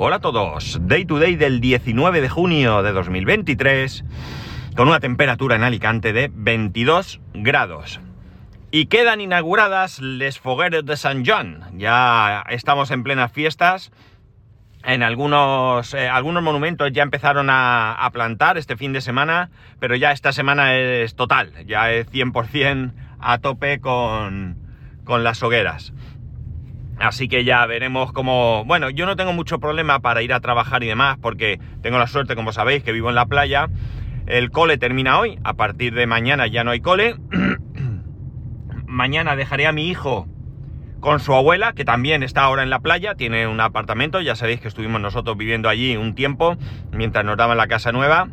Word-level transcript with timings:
Hola 0.00 0.16
a 0.16 0.20
todos, 0.20 0.78
Day 0.82 1.04
to 1.06 1.18
Day 1.18 1.34
del 1.34 1.58
19 1.58 2.20
de 2.20 2.28
junio 2.28 2.84
de 2.84 2.92
2023, 2.92 4.04
con 4.76 4.86
una 4.86 5.00
temperatura 5.00 5.56
en 5.56 5.64
Alicante 5.64 6.12
de 6.12 6.30
22 6.32 7.20
grados. 7.34 8.00
Y 8.70 8.86
quedan 8.86 9.20
inauguradas 9.20 9.98
les 9.98 10.38
Fogueres 10.38 10.86
de 10.86 10.96
San 10.96 11.24
John. 11.26 11.64
Ya 11.74 12.44
estamos 12.48 12.92
en 12.92 13.02
plenas 13.02 13.32
fiestas. 13.32 13.90
En 14.84 15.02
algunos, 15.02 15.92
eh, 15.94 16.08
algunos 16.08 16.44
monumentos 16.44 16.92
ya 16.92 17.02
empezaron 17.02 17.50
a, 17.50 17.94
a, 17.94 18.10
plantar 18.12 18.56
este 18.56 18.76
fin 18.76 18.92
de 18.92 19.00
semana, 19.00 19.50
pero 19.80 19.96
ya 19.96 20.12
esta 20.12 20.30
semana 20.30 20.76
es 20.76 21.16
total, 21.16 21.66
ya 21.66 21.90
es 21.90 22.08
100% 22.12 22.92
a 23.18 23.38
tope 23.38 23.80
con, 23.80 24.58
con 25.02 25.24
las 25.24 25.42
hogueras. 25.42 25.92
Así 27.00 27.28
que 27.28 27.44
ya 27.44 27.64
veremos 27.66 28.12
cómo... 28.12 28.64
Bueno, 28.64 28.90
yo 28.90 29.06
no 29.06 29.14
tengo 29.14 29.32
mucho 29.32 29.60
problema 29.60 30.00
para 30.00 30.22
ir 30.22 30.32
a 30.32 30.40
trabajar 30.40 30.82
y 30.82 30.88
demás, 30.88 31.16
porque 31.20 31.60
tengo 31.80 31.98
la 31.98 32.06
suerte, 32.08 32.34
como 32.34 32.52
sabéis, 32.52 32.82
que 32.82 32.92
vivo 32.92 33.08
en 33.08 33.14
la 33.14 33.26
playa. 33.26 33.68
El 34.26 34.50
cole 34.50 34.78
termina 34.78 35.18
hoy, 35.18 35.38
a 35.44 35.54
partir 35.54 35.94
de 35.94 36.06
mañana 36.06 36.46
ya 36.48 36.64
no 36.64 36.72
hay 36.72 36.80
cole. 36.80 37.16
mañana 38.86 39.36
dejaré 39.36 39.66
a 39.66 39.72
mi 39.72 39.88
hijo 39.88 40.26
con 41.00 41.20
su 41.20 41.32
abuela, 41.34 41.72
que 41.74 41.84
también 41.84 42.24
está 42.24 42.42
ahora 42.42 42.64
en 42.64 42.70
la 42.70 42.80
playa, 42.80 43.14
tiene 43.14 43.46
un 43.46 43.60
apartamento, 43.60 44.20
ya 44.20 44.34
sabéis 44.34 44.60
que 44.60 44.66
estuvimos 44.66 45.00
nosotros 45.00 45.36
viviendo 45.36 45.68
allí 45.68 45.96
un 45.96 46.16
tiempo, 46.16 46.56
mientras 46.92 47.24
nos 47.24 47.36
daban 47.36 47.56
la 47.56 47.68
casa 47.68 47.92
nueva. 47.92 48.28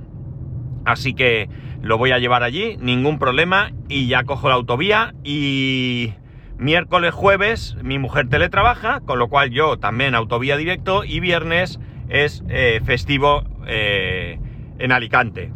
Así 0.83 1.13
que 1.13 1.49
lo 1.81 1.99
voy 1.99 2.11
a 2.11 2.19
llevar 2.19 2.41
allí, 2.41 2.77
ningún 2.79 3.19
problema, 3.19 3.71
y 3.87 4.07
ya 4.07 4.23
cojo 4.23 4.49
la 4.49 4.55
autovía 4.55 5.13
y 5.23 6.13
Miércoles, 6.57 7.13
jueves, 7.13 7.75
mi 7.83 7.99
mujer 7.99 8.29
teletrabaja, 8.29 9.01
con 9.01 9.19
lo 9.19 9.27
cual 9.27 9.49
yo 9.49 9.77
también 9.77 10.15
autovía 10.15 10.55
directo 10.55 11.03
y 11.03 11.19
viernes 11.19 11.81
es 12.07 12.43
eh, 12.47 12.79
festivo 12.85 13.43
eh, 13.67 14.39
en 14.79 14.93
Alicante. 14.93 15.51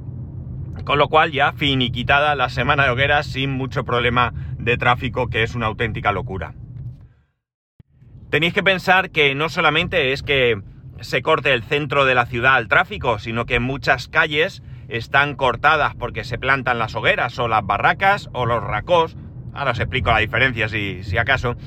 Con 0.84 0.98
lo 0.98 1.08
cual 1.08 1.32
ya 1.32 1.54
finiquitada 1.54 2.36
la 2.36 2.50
semana 2.50 2.84
de 2.84 2.90
hogueras 2.90 3.28
sin 3.28 3.52
mucho 3.52 3.86
problema 3.86 4.34
de 4.58 4.78
tráfico, 4.78 5.30
que 5.30 5.44
es 5.44 5.56
una 5.56 5.68
auténtica 5.68 6.12
locura. 6.12 6.54
Tenéis 8.30 8.54
que 8.54 8.64
pensar 8.64 9.10
que 9.10 9.36
no 9.36 9.48
solamente 9.48 10.12
es 10.12 10.22
que 10.22 10.62
se 11.00 11.22
corte 11.22 11.54
el 11.54 11.64
centro 11.64 12.04
de 12.04 12.16
la 12.16 12.26
ciudad 12.26 12.56
al 12.56 12.68
tráfico, 12.68 13.20
sino 13.20 13.46
que 13.46 13.62
muchas 13.62 14.10
calles 14.10 14.64
están 14.90 15.36
cortadas 15.36 15.96
porque 15.96 16.26
se 16.26 16.38
plantan 16.38 16.78
las 16.78 16.94
hogueras 16.96 17.40
o 17.40 17.48
las 17.48 17.66
barracas 17.66 18.30
o 18.34 18.46
los 18.46 18.62
racos 18.62 19.16
Ahora 19.60 19.72
os 19.72 19.80
explico 19.82 20.10
la 20.10 20.20
diferencia 20.20 20.70
si, 20.70 21.04
si 21.04 21.18
acaso. 21.18 21.58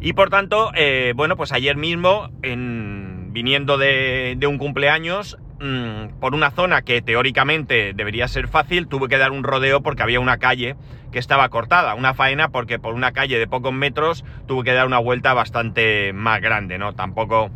Y 0.00 0.14
por 0.14 0.28
tanto, 0.28 0.72
eh, 0.74 1.12
bueno, 1.14 1.36
pues 1.36 1.52
ayer 1.52 1.76
mismo, 1.76 2.30
en, 2.42 3.28
viniendo 3.30 3.78
de, 3.78 4.36
un 4.44 4.58
cumpleaños, 4.58 5.38
mmm, 5.60 6.18
por 6.18 6.34
una 6.34 6.50
zona 6.50 6.82
que 6.82 7.00
teóricamente 7.00 7.92
debería 7.94 8.26
ser 8.26 8.48
fácil, 8.48 8.88
tuve 8.88 9.06
que 9.06 9.18
dar 9.18 9.30
un 9.30 9.44
rodeo 9.44 9.84
porque 9.84 10.02
había 10.02 10.18
una 10.18 10.38
calle 10.38 10.74
que 11.12 11.20
estaba 11.20 11.48
cortada, 11.48 11.94
una 11.94 12.12
faena 12.12 12.48
porque 12.48 12.80
por 12.80 12.94
una 12.94 13.12
calle 13.12 13.38
de 13.38 13.46
pocos 13.46 13.72
metros 13.72 14.24
tuve 14.48 14.64
que 14.64 14.72
dar 14.72 14.86
una 14.88 14.98
vuelta 14.98 15.34
bastante 15.34 16.12
más 16.12 16.40
grande, 16.40 16.76
¿no? 16.78 16.92
Tampoco 16.92 17.52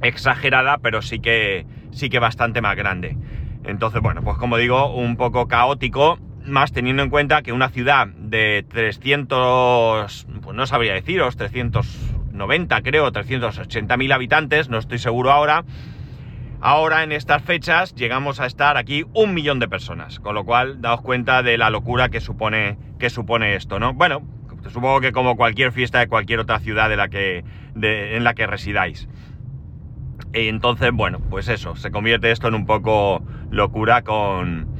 exagerada, 0.00 0.78
pero 0.78 1.02
sí 1.02 1.20
que, 1.20 1.66
sí 1.90 2.08
que 2.08 2.20
bastante 2.20 2.62
más 2.62 2.74
grande. 2.74 3.18
Entonces, 3.64 4.00
bueno, 4.00 4.22
pues 4.22 4.38
como 4.38 4.56
digo, 4.56 4.94
un 4.94 5.18
poco 5.18 5.46
caótico 5.46 6.18
más 6.46 6.72
teniendo 6.72 7.02
en 7.02 7.10
cuenta 7.10 7.42
que 7.42 7.52
una 7.52 7.68
ciudad 7.68 8.06
de 8.06 8.64
300, 8.68 10.26
pues 10.42 10.56
no 10.56 10.66
sabría 10.66 10.94
deciros, 10.94 11.36
390 11.36 12.82
creo, 12.82 13.10
380 13.10 13.96
mil 13.96 14.12
habitantes, 14.12 14.68
no 14.68 14.78
estoy 14.78 14.98
seguro 14.98 15.32
ahora, 15.32 15.64
ahora 16.60 17.02
en 17.02 17.12
estas 17.12 17.42
fechas 17.42 17.94
llegamos 17.94 18.40
a 18.40 18.46
estar 18.46 18.76
aquí 18.76 19.04
un 19.14 19.34
millón 19.34 19.58
de 19.58 19.68
personas, 19.68 20.20
con 20.20 20.34
lo 20.34 20.44
cual 20.44 20.80
daos 20.80 21.00
cuenta 21.00 21.42
de 21.42 21.58
la 21.58 21.70
locura 21.70 22.08
que 22.08 22.20
supone, 22.20 22.76
que 22.98 23.10
supone 23.10 23.56
esto, 23.56 23.78
¿no? 23.78 23.94
Bueno, 23.94 24.22
supongo 24.70 25.00
que 25.00 25.12
como 25.12 25.36
cualquier 25.36 25.72
fiesta 25.72 26.00
de 26.00 26.08
cualquier 26.08 26.40
otra 26.40 26.60
ciudad 26.60 26.88
de 26.88 26.96
la 26.96 27.08
que, 27.08 27.44
de, 27.74 28.16
en 28.16 28.24
la 28.24 28.34
que 28.34 28.46
residáis. 28.46 29.08
Entonces, 30.32 30.90
bueno, 30.92 31.20
pues 31.30 31.48
eso, 31.48 31.76
se 31.76 31.90
convierte 31.90 32.30
esto 32.30 32.48
en 32.48 32.54
un 32.54 32.66
poco 32.66 33.22
locura 33.50 34.02
con, 34.02 34.73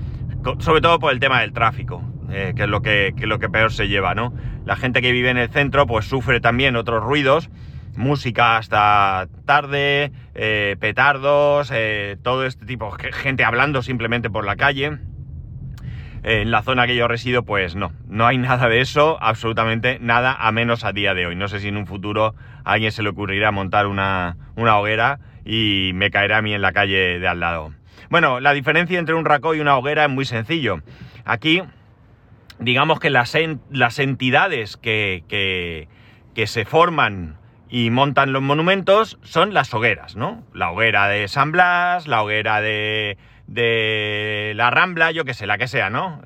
sobre 0.58 0.80
todo 0.80 0.98
por 0.98 1.12
el 1.12 1.20
tema 1.20 1.40
del 1.40 1.52
tráfico, 1.52 2.02
eh, 2.30 2.52
que, 2.56 2.64
es 2.64 2.68
lo 2.68 2.82
que, 2.82 3.14
lo 3.18 3.38
que 3.38 3.48
peor 3.48 3.72
se 3.72 3.88
lleva, 3.88 4.14
¿no? 4.14 4.34
La 4.64 4.76
gente 4.76 5.02
que 5.02 5.12
vive 5.12 5.30
en 5.30 5.38
el 5.38 5.48
centro 5.48 5.86
pues 5.86 6.06
sufre 6.06 6.40
también 6.40 6.76
otros 6.76 7.02
ruidos, 7.02 7.50
música 7.96 8.56
hasta 8.56 9.28
tarde, 9.46 10.12
eh, 10.34 10.76
petardos, 10.80 11.70
eh, 11.72 12.16
todo 12.22 12.44
este 12.44 12.66
tipo, 12.66 12.90
gente 12.90 13.44
hablando 13.44 13.82
simplemente 13.82 14.30
por 14.30 14.44
la 14.44 14.56
calle. 14.56 14.98
En 16.26 16.50
la 16.50 16.62
zona 16.62 16.86
que 16.86 16.96
yo 16.96 17.06
resido, 17.06 17.42
pues 17.42 17.76
no, 17.76 17.92
no 18.08 18.26
hay 18.26 18.38
nada 18.38 18.70
de 18.70 18.80
eso, 18.80 19.18
absolutamente 19.20 19.98
nada, 20.00 20.34
a 20.34 20.52
menos 20.52 20.82
a 20.84 20.92
día 20.92 21.12
de 21.12 21.26
hoy. 21.26 21.36
No 21.36 21.48
sé 21.48 21.60
si 21.60 21.68
en 21.68 21.76
un 21.76 21.86
futuro 21.86 22.34
a 22.64 22.72
alguien 22.72 22.92
se 22.92 23.02
le 23.02 23.10
ocurrirá 23.10 23.50
montar 23.50 23.86
una, 23.86 24.38
una 24.56 24.78
hoguera 24.78 25.20
y 25.44 25.90
me 25.92 26.10
caerá 26.10 26.38
a 26.38 26.42
mí 26.42 26.54
en 26.54 26.62
la 26.62 26.72
calle 26.72 27.18
de 27.18 27.28
al 27.28 27.40
lado. 27.40 27.72
Bueno, 28.10 28.40
la 28.40 28.52
diferencia 28.52 28.98
entre 28.98 29.14
un 29.14 29.24
racó 29.24 29.54
y 29.54 29.60
una 29.60 29.76
hoguera 29.76 30.04
es 30.04 30.10
muy 30.10 30.24
sencillo. 30.24 30.80
Aquí, 31.24 31.62
digamos 32.58 33.00
que 33.00 33.10
las, 33.10 33.34
en, 33.34 33.60
las 33.70 33.98
entidades 33.98 34.76
que, 34.76 35.88
se 36.46 36.64
forman 36.64 37.36
y 37.68 37.90
montan 37.90 38.32
los 38.32 38.42
monumentos 38.42 39.18
son 39.22 39.54
las 39.54 39.72
hogueras, 39.74 40.16
¿no? 40.16 40.44
La 40.52 40.70
hoguera 40.70 41.08
de 41.08 41.28
San 41.28 41.52
Blas, 41.52 42.06
la 42.06 42.22
hoguera 42.22 42.60
de, 42.60 43.16
de 43.46 44.52
la 44.54 44.70
Rambla, 44.70 45.10
yo 45.10 45.24
que 45.24 45.34
sé, 45.34 45.46
la 45.46 45.58
que 45.58 45.68
sea, 45.68 45.90
¿no? 45.90 46.20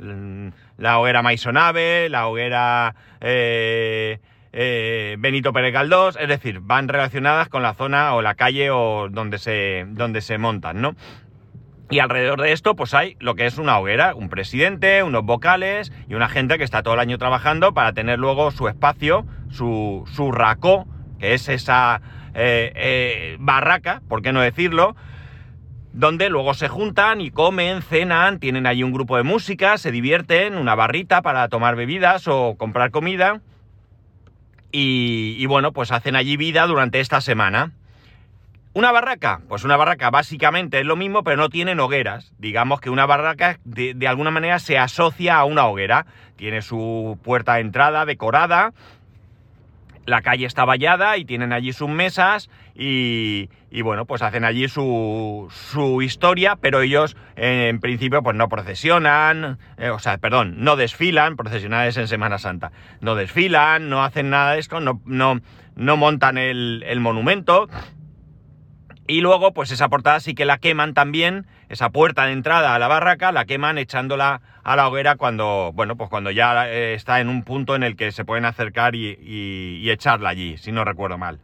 La 0.76 0.98
hoguera 0.98 1.22
Maisonave, 1.22 2.08
la 2.08 2.26
hoguera... 2.26 2.94
Eh, 3.20 4.18
eh, 4.52 5.16
Benito 5.18 5.52
Pérez 5.52 5.72
Galdós, 5.72 6.16
es 6.18 6.28
decir, 6.28 6.60
van 6.60 6.88
relacionadas 6.88 7.48
con 7.48 7.62
la 7.62 7.74
zona 7.74 8.14
o 8.14 8.22
la 8.22 8.34
calle 8.34 8.70
o 8.70 9.08
donde 9.10 9.38
se, 9.38 9.84
donde 9.88 10.20
se 10.20 10.38
montan, 10.38 10.80
¿no? 10.80 10.94
Y 11.91 12.00
alrededor 12.00 12.43
de 12.43 12.53
esto, 12.53 12.76
pues 12.76 12.93
hay 12.93 13.16
lo 13.19 13.34
que 13.34 13.47
es 13.47 13.56
una 13.56 13.78
hoguera, 13.78 14.15
un 14.15 14.28
presidente, 14.28 15.03
unos 15.03 15.25
vocales 15.25 15.91
y 16.06 16.15
una 16.15 16.28
gente 16.28 16.59
que 16.59 16.65
está 16.65 16.82
todo 16.82 16.94
el 16.94 17.00
año 17.00 17.16
trabajando 17.16 17.72
para 17.72 17.93
tener 17.94 18.19
luego 18.19 18.50
su 18.50 18.69
espacio, 18.69 19.26
su, 19.50 20.04
su 20.12 20.31
racó, 20.31 20.87
que 21.19 21.32
es 21.32 21.48
esa 21.48 22.03
eh, 22.34 22.72
eh, 22.75 23.37
barraca, 23.41 24.03
por 24.06 24.21
qué 24.21 24.32
no 24.32 24.43
decirlo, 24.43 24.97
donde 25.94 26.28
luego 26.28 26.53
se 26.53 26.69
juntan 26.69 27.22
y 27.22 27.31
comen, 27.31 27.81
cenan, 27.81 28.38
tienen 28.38 28.66
ahí 28.66 28.82
un 28.82 28.93
grupo 28.93 29.16
de 29.16 29.22
música, 29.22 29.78
se 29.78 29.91
divierten, 29.91 30.59
una 30.59 30.75
barrita 30.75 31.22
para 31.22 31.48
tomar 31.48 31.75
bebidas 31.75 32.28
o 32.28 32.56
comprar 32.59 32.91
comida. 32.91 33.41
Y 34.71 35.47
bueno, 35.47 35.72
pues 35.72 35.91
hacen 35.93 36.15
allí 36.15 36.37
vida 36.37 36.66
durante 36.66 37.00
esta 37.00 37.22
semana. 37.22 37.72
¿Una 38.78 38.93
barraca? 38.93 39.41
Pues 39.49 39.65
una 39.65 39.77
barraca 39.77 40.09
básicamente 40.11 40.78
es 40.78 40.87
lo 40.87 40.94
mismo, 40.94 41.25
pero 41.25 41.37
no 41.37 41.49
tienen 41.49 41.81
hogueras. 41.81 42.33
Digamos 42.39 42.81
que 42.81 42.91
una 42.91 43.06
barraca 43.06 43.59
de, 43.65 44.06
alguna 44.06 44.31
manera 44.31 44.61
se 44.61 44.78
asocia 44.78 45.37
a 45.37 45.44
una 45.44 45.66
hoguera. 45.66 46.06
Tiene 46.37 46.62
su 46.62 47.19
puerta 47.25 47.55
de 47.55 47.62
entrada 47.62 48.05
decorada, 48.05 48.72
la 50.06 50.22
calle 50.22 50.47
está 50.47 50.65
vallada 50.65 51.16
y 51.16 51.25
tienen 51.25 51.53
allí 51.53 51.72
sus 51.72 51.89
mesas 51.89 52.50
y, 52.77 53.49
bueno, 53.83 54.06
pues 54.06 54.22
hacen 54.22 54.44
allí 54.44 54.69
su, 54.69 55.49
historia, 56.00 56.55
pero 56.55 56.81
ellos 56.81 57.16
en 57.34 57.81
principio 57.81 58.22
pues 58.22 58.36
no 58.36 58.48
procesionan, 58.48 59.59
eh, 59.77 59.91
o 59.91 59.98
sea, 59.98 60.19
perdón, 60.19 60.54
no 60.59 60.77
desfilan, 60.77 61.34
procesionales 61.34 61.97
en 61.97 62.07
Semana 62.07 62.39
Santa, 62.39 62.71
no 63.01 63.16
desfilan, 63.16 63.91
no 63.91 64.04
hacen 64.04 64.31
nada 64.31 64.53
de 64.53 64.60
esto, 64.60 64.78
no, 64.78 65.01
no, 65.04 65.97
montan 65.97 66.39
el 66.39 67.01
monumento 67.01 67.69
y 69.09 69.22
luego, 69.22 69.55
pues 69.55 69.71
esa 69.71 69.89
portada 69.89 70.21
sí 70.21 70.34
que 70.34 70.45
la 70.45 70.59
queman 70.59 70.93
también, 70.93 71.47
esa 71.71 71.89
puerta 71.89 72.27
de 72.27 72.33
entrada 72.33 72.75
a 72.75 72.78
la 72.78 72.89
barraca, 72.89 73.33
la 73.33 73.47
queman 73.47 73.78
echándola 73.78 74.43
a 74.63 74.77
la 74.77 74.87
hoguera 74.87 75.16
cuando, 75.16 75.72
bueno, 75.75 75.97
pues 75.97 76.10
cuando 76.10 76.31
ya 76.31 76.69
eh, 76.69 76.93
está 76.93 77.19
en 77.21 77.31
un 77.31 77.43
punto 77.43 77.75
en 77.75 77.83
el 77.83 77.97
que 77.97 78.13
se 78.13 78.27
pueden 78.27 78.45
acercar 78.45 78.95
y, 78.95 79.89
echarla 79.91 80.28
allí, 80.28 80.59
si 80.59 80.72
no 80.72 80.84
recuerdo 80.84 81.16
mal. 81.16 81.41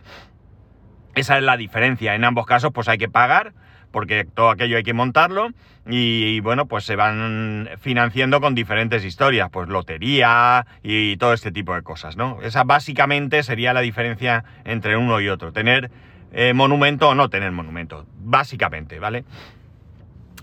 Esa 1.15 1.39
es 1.39 1.43
la 1.43 1.57
diferencia. 1.57 2.15
En 2.15 2.25
ambos 2.25 2.45
casos, 2.45 2.71
pues 2.71 2.87
hay 2.87 2.99
que 2.99 3.09
pagar, 3.09 3.55
porque 3.93 4.27
todo 4.27 4.51
aquello 4.51 4.77
hay 4.77 4.83
que 4.83 4.93
montarlo, 4.93 5.49
y, 5.89 6.37
y 6.37 6.41
bueno, 6.41 6.67
pues 6.67 6.85
se 6.85 6.97
van 6.97 7.71
financiando 7.81 8.43
con 8.43 8.55
diferentes 8.55 9.07
historias, 9.07 9.49
pues 9.51 9.71
lotería 9.71 10.67
y 10.83 11.17
todo 11.17 11.33
este 11.33 11.51
tipo 11.51 11.75
de 11.75 11.81
cosas, 11.81 12.19
¿no? 12.19 12.43
Esa 12.43 12.65
básicamente 12.65 13.43
sería 13.43 13.73
la 13.73 13.81
diferencia 13.81 14.45
entre 14.65 14.99
uno 14.99 15.19
y 15.23 15.31
otro. 15.31 15.51
Tener 15.51 15.91
eh, 16.35 16.53
monumento 16.53 17.09
o 17.09 17.15
no 17.15 17.31
tener 17.31 17.53
monumento, 17.53 18.07
básicamente, 18.19 18.99
¿vale? 18.99 19.25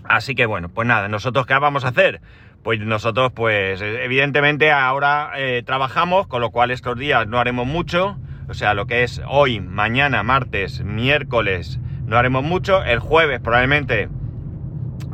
Así 0.04 0.34
que 0.34 0.46
bueno, 0.46 0.68
pues 0.68 0.88
nada, 0.88 1.08
nosotros 1.08 1.46
qué 1.46 1.54
vamos 1.54 1.84
a 1.84 1.88
hacer? 1.88 2.20
Pues 2.62 2.80
nosotros, 2.80 3.32
pues 3.32 3.80
evidentemente 3.80 4.72
ahora 4.72 5.32
eh, 5.36 5.62
trabajamos, 5.64 6.26
con 6.26 6.40
lo 6.40 6.50
cual 6.50 6.70
estos 6.70 6.96
días 6.96 7.26
no 7.26 7.38
haremos 7.38 7.66
mucho, 7.66 8.16
o 8.48 8.54
sea, 8.54 8.74
lo 8.74 8.86
que 8.86 9.02
es 9.02 9.20
hoy, 9.28 9.60
mañana, 9.60 10.22
martes, 10.22 10.82
miércoles, 10.84 11.78
no 12.06 12.16
haremos 12.16 12.42
mucho. 12.42 12.82
El 12.84 12.98
jueves 12.98 13.40
probablemente 13.40 14.08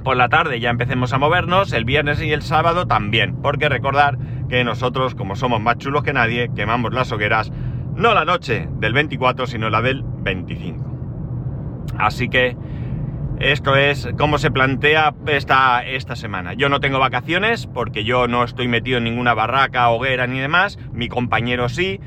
por 0.04 0.16
la 0.16 0.28
tarde 0.28 0.60
ya 0.60 0.70
empecemos 0.70 1.12
a 1.12 1.18
movernos, 1.18 1.72
el 1.72 1.84
viernes 1.84 2.22
y 2.22 2.32
el 2.32 2.42
sábado 2.42 2.86
también, 2.86 3.36
porque 3.42 3.68
recordar 3.68 4.18
que 4.48 4.64
nosotros, 4.64 5.14
como 5.14 5.36
somos 5.36 5.60
más 5.60 5.78
chulos 5.78 6.02
que 6.02 6.12
nadie, 6.12 6.50
quemamos 6.54 6.94
las 6.94 7.12
hogueras 7.12 7.52
no 7.98 8.14
la 8.14 8.24
noche 8.24 8.68
del 8.78 8.92
24, 8.92 9.46
sino 9.46 9.68
la 9.70 9.82
del 9.82 10.02
25. 10.04 10.84
Así 11.98 12.28
que 12.28 12.56
esto 13.40 13.76
es 13.76 14.08
cómo 14.16 14.38
se 14.38 14.50
plantea 14.50 15.14
esta, 15.26 15.84
esta 15.84 16.16
semana. 16.16 16.54
Yo 16.54 16.68
no 16.68 16.80
tengo 16.80 16.98
vacaciones 17.00 17.66
porque 17.66 18.04
yo 18.04 18.28
no 18.28 18.44
estoy 18.44 18.68
metido 18.68 18.98
en 18.98 19.04
ninguna 19.04 19.34
barraca, 19.34 19.90
hoguera 19.90 20.26
ni 20.26 20.38
demás, 20.38 20.78
mi 20.92 21.08
compañero 21.08 21.68
sí. 21.68 22.00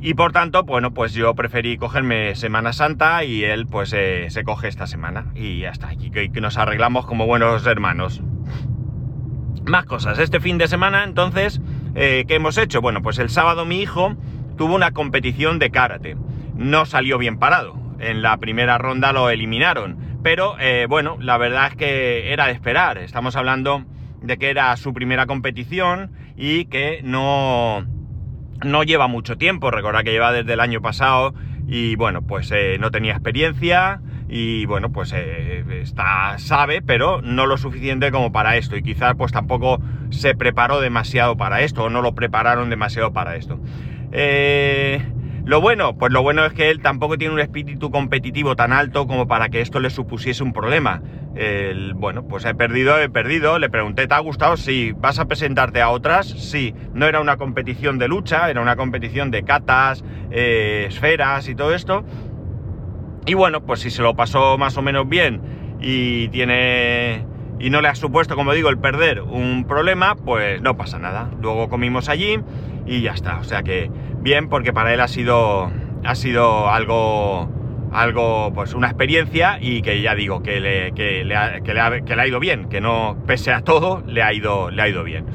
Y 0.00 0.14
por 0.14 0.32
tanto, 0.32 0.64
bueno, 0.64 0.92
pues 0.92 1.12
yo 1.12 1.34
preferí 1.34 1.76
cogerme 1.76 2.34
Semana 2.34 2.72
Santa 2.72 3.22
y 3.22 3.44
él 3.44 3.66
pues 3.66 3.92
eh, 3.92 4.26
se 4.30 4.44
coge 4.44 4.66
esta 4.68 4.86
semana. 4.86 5.26
Y 5.34 5.60
ya 5.60 5.70
está, 5.70 5.90
que, 5.94 6.32
que 6.32 6.40
nos 6.40 6.56
arreglamos 6.58 7.06
como 7.06 7.26
buenos 7.26 7.66
hermanos. 7.66 8.22
Más 9.66 9.84
cosas. 9.84 10.18
Este 10.18 10.40
fin 10.40 10.58
de 10.58 10.68
semana, 10.68 11.04
entonces, 11.04 11.60
eh, 11.94 12.24
¿qué 12.26 12.36
hemos 12.36 12.56
hecho? 12.56 12.80
Bueno, 12.80 13.02
pues 13.02 13.18
el 13.18 13.28
sábado 13.30 13.66
mi 13.66 13.80
hijo 13.80 14.16
tuvo 14.60 14.74
una 14.74 14.90
competición 14.90 15.58
de 15.58 15.70
karate. 15.70 16.18
No 16.54 16.84
salió 16.84 17.16
bien 17.16 17.38
parado. 17.38 17.80
En 17.98 18.20
la 18.20 18.36
primera 18.36 18.76
ronda 18.76 19.10
lo 19.10 19.30
eliminaron. 19.30 20.18
Pero 20.22 20.56
eh, 20.60 20.84
bueno, 20.86 21.16
la 21.18 21.38
verdad 21.38 21.68
es 21.68 21.76
que 21.76 22.30
era 22.30 22.44
de 22.44 22.52
esperar. 22.52 22.98
Estamos 22.98 23.36
hablando 23.36 23.86
de 24.20 24.36
que 24.36 24.50
era 24.50 24.76
su 24.76 24.92
primera 24.92 25.24
competición 25.24 26.12
y 26.36 26.66
que 26.66 27.00
no, 27.02 27.86
no 28.62 28.82
lleva 28.82 29.08
mucho 29.08 29.38
tiempo. 29.38 29.70
Recordad 29.70 30.04
que 30.04 30.12
lleva 30.12 30.30
desde 30.30 30.52
el 30.52 30.60
año 30.60 30.82
pasado 30.82 31.32
y 31.66 31.96
bueno, 31.96 32.20
pues 32.20 32.52
eh, 32.52 32.76
no 32.78 32.90
tenía 32.90 33.12
experiencia 33.12 34.02
y 34.28 34.66
bueno, 34.66 34.92
pues 34.92 35.14
eh, 35.16 35.64
está, 35.80 36.38
sabe, 36.38 36.82
pero 36.82 37.22
no 37.22 37.46
lo 37.46 37.56
suficiente 37.56 38.10
como 38.10 38.30
para 38.30 38.58
esto. 38.58 38.76
Y 38.76 38.82
quizás 38.82 39.14
pues 39.16 39.32
tampoco 39.32 39.80
se 40.10 40.34
preparó 40.34 40.82
demasiado 40.82 41.38
para 41.38 41.62
esto 41.62 41.84
o 41.84 41.88
no 41.88 42.02
lo 42.02 42.14
prepararon 42.14 42.68
demasiado 42.68 43.14
para 43.14 43.36
esto. 43.36 43.58
Eh, 44.12 45.02
lo 45.44 45.60
bueno, 45.60 45.96
pues 45.96 46.12
lo 46.12 46.22
bueno 46.22 46.44
es 46.44 46.52
que 46.52 46.70
él 46.70 46.80
tampoco 46.80 47.16
tiene 47.16 47.34
un 47.34 47.40
espíritu 47.40 47.90
competitivo 47.90 48.56
tan 48.56 48.72
alto 48.72 49.06
como 49.06 49.26
para 49.26 49.48
que 49.48 49.60
esto 49.60 49.80
le 49.80 49.90
supusiese 49.90 50.42
un 50.42 50.52
problema. 50.52 51.02
El, 51.34 51.94
bueno, 51.94 52.26
pues 52.26 52.44
he 52.44 52.54
perdido, 52.54 52.98
he 53.00 53.08
perdido. 53.08 53.58
Le 53.58 53.70
pregunté, 53.70 54.06
¿te 54.06 54.14
ha 54.14 54.18
gustado? 54.18 54.56
Sí. 54.56 54.92
¿Vas 54.96 55.18
a 55.18 55.26
presentarte 55.26 55.80
a 55.80 55.90
otras? 55.90 56.28
Sí. 56.28 56.74
No 56.92 57.06
era 57.06 57.20
una 57.20 57.36
competición 57.36 57.98
de 57.98 58.08
lucha, 58.08 58.50
era 58.50 58.60
una 58.60 58.76
competición 58.76 59.30
de 59.30 59.42
catas, 59.42 60.04
eh, 60.30 60.86
esferas 60.88 61.48
y 61.48 61.54
todo 61.54 61.74
esto. 61.74 62.04
Y 63.26 63.34
bueno, 63.34 63.64
pues 63.64 63.80
si 63.80 63.90
se 63.90 64.02
lo 64.02 64.14
pasó 64.14 64.58
más 64.58 64.76
o 64.76 64.82
menos 64.82 65.08
bien 65.08 65.40
y 65.80 66.28
tiene 66.28 67.24
y 67.60 67.68
no 67.70 67.82
le 67.82 67.88
ha 67.88 67.94
supuesto, 67.94 68.36
como 68.36 68.54
digo, 68.54 68.70
el 68.70 68.78
perder 68.78 69.20
un 69.20 69.64
problema, 69.64 70.16
pues 70.16 70.62
no 70.62 70.76
pasa 70.76 70.98
nada. 70.98 71.30
Luego 71.40 71.68
comimos 71.68 72.08
allí 72.08 72.40
y 72.86 73.02
ya 73.02 73.12
está. 73.12 73.38
O 73.38 73.44
sea 73.44 73.62
que 73.62 73.90
bien, 74.20 74.48
porque 74.48 74.72
para 74.72 74.94
él 74.94 75.00
ha 75.00 75.08
sido, 75.08 75.70
ha 76.02 76.14
sido 76.14 76.70
algo, 76.70 77.50
algo, 77.92 78.52
pues 78.54 78.72
una 78.74 78.86
experiencia 78.86 79.58
y 79.60 79.82
que 79.82 80.00
ya 80.00 80.14
digo, 80.14 80.42
que 80.42 80.58
le, 80.58 80.92
que 80.92 81.22
le, 81.22 81.36
ha, 81.36 81.60
que 81.60 81.74
le, 81.74 81.80
ha, 81.80 82.00
que 82.00 82.16
le 82.16 82.22
ha 82.22 82.26
ido 82.26 82.40
bien, 82.40 82.68
que 82.70 82.80
no, 82.80 83.18
pese 83.26 83.52
a 83.52 83.60
todo, 83.60 84.02
le 84.06 84.22
ha 84.22 84.32
ido, 84.32 84.70
le 84.70 84.80
ha 84.80 84.88
ido 84.88 85.04
bien. 85.04 85.26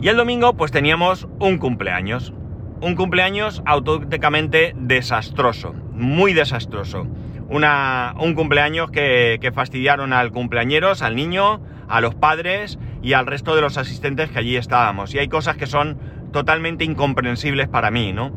Y 0.00 0.08
el 0.08 0.16
domingo, 0.16 0.54
pues 0.54 0.72
teníamos 0.72 1.28
un 1.38 1.58
cumpleaños. 1.58 2.34
Un 2.80 2.96
cumpleaños 2.96 3.62
auténticamente 3.64 4.74
desastroso, 4.76 5.74
muy 5.92 6.32
desastroso. 6.32 7.06
Un 7.54 8.34
cumpleaños 8.34 8.90
que, 8.90 9.38
que 9.40 9.52
fastidiaron 9.52 10.12
al 10.12 10.32
cumpleañeros, 10.32 11.02
al 11.02 11.14
niño, 11.14 11.60
a 11.88 12.00
los 12.00 12.14
padres 12.14 12.78
y 13.02 13.12
al 13.12 13.26
resto 13.26 13.54
de 13.54 13.60
los 13.60 13.76
asistentes 13.76 14.30
que 14.30 14.38
allí 14.38 14.56
estábamos. 14.56 15.14
Y 15.14 15.18
hay 15.18 15.28
cosas 15.28 15.56
que 15.56 15.66
son 15.66 15.98
totalmente 16.32 16.84
incomprensibles 16.84 17.68
para 17.68 17.90
mí, 17.90 18.12
¿no? 18.12 18.32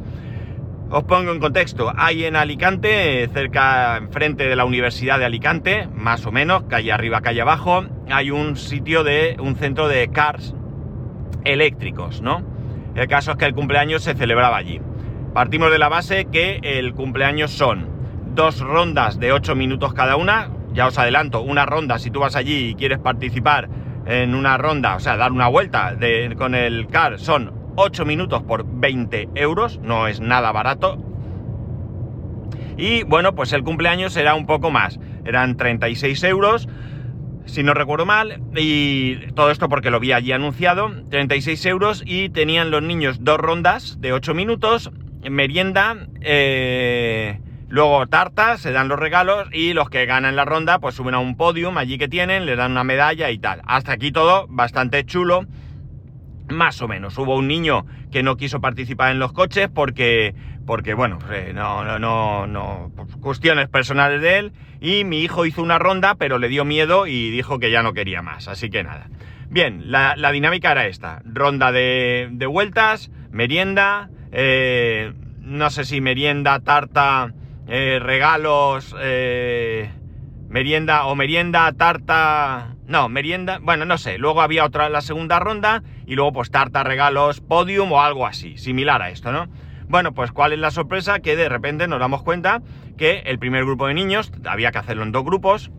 Os 0.91 1.03
pongo 1.05 1.31
en 1.31 1.39
contexto, 1.39 1.91
hay 1.97 2.25
en 2.25 2.35
Alicante, 2.35 3.27
cerca, 3.33 3.97
enfrente 3.97 4.47
de 4.47 4.55
la 4.55 4.65
Universidad 4.65 5.17
de 5.17 5.25
Alicante, 5.25 5.87
más 5.95 6.25
o 6.27 6.31
menos, 6.31 6.63
calle 6.63 6.91
arriba, 6.91 7.21
calle 7.21 7.41
abajo, 7.41 7.85
hay 8.11 8.29
un 8.29 8.55
sitio 8.55 9.03
de, 9.03 9.35
un 9.39 9.55
centro 9.55 9.87
de 9.87 10.09
cars 10.09 10.53
eléctricos, 11.43 12.21
¿no? 12.21 12.43
El 12.93 13.07
caso 13.07 13.31
es 13.31 13.37
que 13.37 13.45
el 13.45 13.55
cumpleaños 13.55 14.03
se 14.03 14.13
celebraba 14.13 14.57
allí. 14.57 14.79
Partimos 15.33 15.71
de 15.71 15.79
la 15.79 15.89
base 15.89 16.25
que 16.31 16.59
el 16.61 16.93
cumpleaños 16.93 17.51
son 17.51 17.94
dos 18.35 18.59
rondas 18.59 19.17
de 19.17 19.31
8 19.31 19.55
minutos 19.55 19.93
cada 19.93 20.17
una, 20.17 20.51
ya 20.73 20.87
os 20.87 20.97
adelanto, 20.99 21.41
una 21.41 21.65
ronda, 21.65 21.97
si 21.97 22.11
tú 22.11 22.19
vas 22.19 22.35
allí 22.35 22.69
y 22.69 22.75
quieres 22.75 22.99
participar 22.99 23.69
en 24.05 24.35
una 24.35 24.57
ronda, 24.57 24.97
o 24.97 24.99
sea, 24.99 25.15
dar 25.15 25.31
una 25.31 25.47
vuelta 25.47 25.97
con 26.37 26.53
el 26.53 26.87
car, 26.87 27.17
son 27.17 27.53
8 27.77 28.05
minutos 28.05 28.43
por 28.43 28.65
20 28.65 29.29
euros, 29.35 29.79
no 29.81 30.07
es 30.07 30.19
nada 30.19 30.51
barato. 30.51 30.97
Y 32.77 33.03
bueno, 33.03 33.35
pues 33.35 33.53
el 33.53 33.63
cumpleaños 33.63 34.17
era 34.17 34.35
un 34.35 34.45
poco 34.45 34.69
más, 34.69 34.99
eran 35.23 35.55
36 35.55 36.21
euros, 36.25 36.67
si 37.45 37.63
no 37.63 37.73
recuerdo 37.73 38.05
mal, 38.05 38.41
y 38.53 39.31
todo 39.31 39.49
esto 39.49 39.69
porque 39.69 39.91
lo 39.91 40.01
vi 40.01 40.11
allí 40.11 40.33
anunciado, 40.33 40.91
36 41.09 41.65
euros 41.67 42.03
y 42.05 42.27
tenían 42.29 42.69
los 42.69 42.83
niños 42.83 43.23
dos 43.23 43.37
rondas 43.37 43.97
de 44.01 44.11
8 44.11 44.33
minutos, 44.33 44.91
merienda, 45.29 45.95
eh, 46.19 47.39
Luego 47.67 48.05
tartas, 48.07 48.61
se 48.61 48.71
dan 48.71 48.87
los 48.87 48.99
regalos 48.99 49.47
y 49.51 49.73
los 49.73 49.89
que 49.89 50.05
ganan 50.05 50.35
la 50.35 50.45
ronda 50.45 50.79
pues 50.79 50.95
suben 50.95 51.15
a 51.15 51.19
un 51.19 51.35
podium 51.35 51.77
allí 51.77 51.97
que 51.97 52.07
tienen, 52.07 52.45
les 52.45 52.57
dan 52.57 52.71
una 52.71 52.83
medalla 52.83 53.31
y 53.31 53.39
tal. 53.39 53.61
Hasta 53.65 53.93
aquí 53.93 54.11
todo 54.11 54.45
bastante 54.47 55.03
chulo, 55.03 55.45
más 56.47 56.81
o 56.81 56.87
menos. 56.87 57.17
Hubo 57.17 57.35
un 57.35 57.47
niño 57.47 57.85
que 58.11 58.21
no 58.21 58.37
quiso 58.37 58.61
participar 58.61 59.11
en 59.11 59.19
los 59.19 59.33
coches 59.33 59.67
porque, 59.73 60.35
porque 60.67 60.93
bueno, 60.93 61.17
eh, 61.31 61.53
no, 61.55 61.83
no, 61.83 61.97
no, 61.97 62.45
no, 62.47 62.91
cuestiones 63.19 63.67
personales 63.67 64.21
de 64.21 64.37
él. 64.37 64.53
Y 64.79 65.03
mi 65.03 65.21
hijo 65.21 65.47
hizo 65.47 65.63
una 65.63 65.79
ronda, 65.79 66.15
pero 66.15 66.37
le 66.37 66.49
dio 66.49 66.65
miedo 66.65 67.07
y 67.07 67.31
dijo 67.31 67.57
que 67.57 67.71
ya 67.71 67.81
no 67.81 67.93
quería 67.93 68.21
más. 68.21 68.47
Así 68.47 68.69
que 68.69 68.83
nada. 68.83 69.09
Bien, 69.49 69.91
la, 69.91 70.15
la 70.15 70.31
dinámica 70.31 70.71
era 70.71 70.85
esta. 70.85 71.21
Ronda 71.25 71.71
de, 71.71 72.29
de 72.31 72.45
vueltas, 72.45 73.09
merienda, 73.31 74.09
eh, 74.31 75.13
no 75.39 75.69
sé 75.71 75.83
si 75.85 76.01
merienda, 76.01 76.59
tarta 76.59 77.33
eh, 77.67 77.99
regalos, 78.01 78.95
eh, 78.99 79.89
merienda 80.49 81.05
o 81.05 81.15
merienda, 81.15 81.71
tarta, 81.73 82.75
no, 82.87 83.09
merienda, 83.09 83.59
bueno, 83.61 83.85
no 83.85 83.97
sé, 83.97 84.17
luego 84.17 84.41
había 84.41 84.65
otra, 84.65 84.89
la 84.89 85.01
segunda 85.01 85.39
ronda 85.39 85.83
y 86.05 86.15
luego 86.15 86.33
pues 86.33 86.51
tarta, 86.51 86.83
regalos, 86.83 87.41
podium 87.41 87.91
o 87.91 88.01
algo 88.01 88.25
así, 88.25 88.57
similar 88.57 89.01
a 89.01 89.09
esto, 89.09 89.31
¿no? 89.31 89.47
Bueno, 89.87 90.13
pues 90.13 90.31
cuál 90.31 90.53
es 90.53 90.59
la 90.59 90.71
sorpresa 90.71 91.19
que 91.19 91.35
de 91.35 91.49
repente 91.49 91.87
nos 91.87 91.99
damos 91.99 92.23
cuenta 92.23 92.61
que 92.97 93.19
el 93.25 93.39
primer 93.39 93.65
grupo 93.65 93.87
de 93.87 93.93
niños, 93.93 94.31
había 94.45 94.71
que 94.71 94.79
hacerlo 94.79 95.03
en 95.03 95.11
dos 95.11 95.23
grupos, 95.23 95.71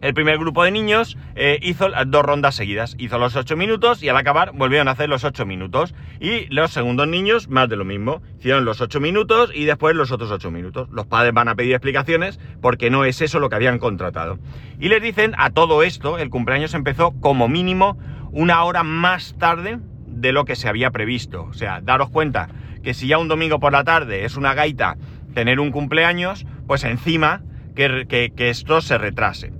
el 0.00 0.14
primer 0.14 0.38
grupo 0.38 0.64
de 0.64 0.70
niños 0.70 1.18
eh, 1.34 1.58
hizo 1.62 1.88
dos 2.06 2.22
rondas 2.24 2.54
seguidas, 2.54 2.96
hizo 2.98 3.18
los 3.18 3.36
8 3.36 3.56
minutos 3.56 4.02
y 4.02 4.08
al 4.08 4.16
acabar 4.16 4.52
volvieron 4.52 4.88
a 4.88 4.92
hacer 4.92 5.08
los 5.08 5.24
8 5.24 5.44
minutos. 5.44 5.94
Y 6.20 6.46
los 6.46 6.70
segundos 6.70 7.08
niños, 7.08 7.48
más 7.48 7.68
de 7.68 7.76
lo 7.76 7.84
mismo, 7.84 8.22
hicieron 8.38 8.64
los 8.64 8.80
8 8.80 9.00
minutos 9.00 9.50
y 9.54 9.64
después 9.64 9.94
los 9.94 10.10
otros 10.10 10.30
8 10.30 10.50
minutos. 10.50 10.88
Los 10.90 11.06
padres 11.06 11.34
van 11.34 11.48
a 11.48 11.54
pedir 11.54 11.72
explicaciones 11.72 12.40
porque 12.62 12.90
no 12.90 13.04
es 13.04 13.20
eso 13.20 13.40
lo 13.40 13.50
que 13.50 13.56
habían 13.56 13.78
contratado. 13.78 14.38
Y 14.78 14.88
les 14.88 15.02
dicen, 15.02 15.34
a 15.36 15.50
todo 15.50 15.82
esto, 15.82 16.18
el 16.18 16.30
cumpleaños 16.30 16.74
empezó 16.74 17.12
como 17.20 17.48
mínimo 17.48 17.98
una 18.32 18.64
hora 18.64 18.82
más 18.82 19.36
tarde 19.38 19.80
de 20.06 20.32
lo 20.32 20.44
que 20.44 20.56
se 20.56 20.68
había 20.68 20.90
previsto. 20.90 21.44
O 21.44 21.52
sea, 21.52 21.80
daros 21.82 22.10
cuenta 22.10 22.48
que 22.82 22.94
si 22.94 23.06
ya 23.06 23.18
un 23.18 23.28
domingo 23.28 23.60
por 23.60 23.72
la 23.72 23.84
tarde 23.84 24.24
es 24.24 24.36
una 24.36 24.54
gaita 24.54 24.96
tener 25.34 25.60
un 25.60 25.70
cumpleaños, 25.70 26.46
pues 26.66 26.84
encima 26.84 27.42
que, 27.74 28.06
que 28.08 28.50
esto 28.50 28.80
se 28.80 28.98
retrase. 28.98 29.59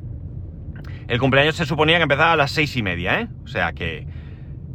El 1.10 1.18
cumpleaños 1.18 1.56
se 1.56 1.66
suponía 1.66 1.96
que 1.96 2.04
empezaba 2.04 2.34
a 2.34 2.36
las 2.36 2.52
seis 2.52 2.76
y 2.76 2.84
media, 2.84 3.20
¿eh? 3.20 3.28
O 3.42 3.48
sea 3.48 3.72
que, 3.72 4.06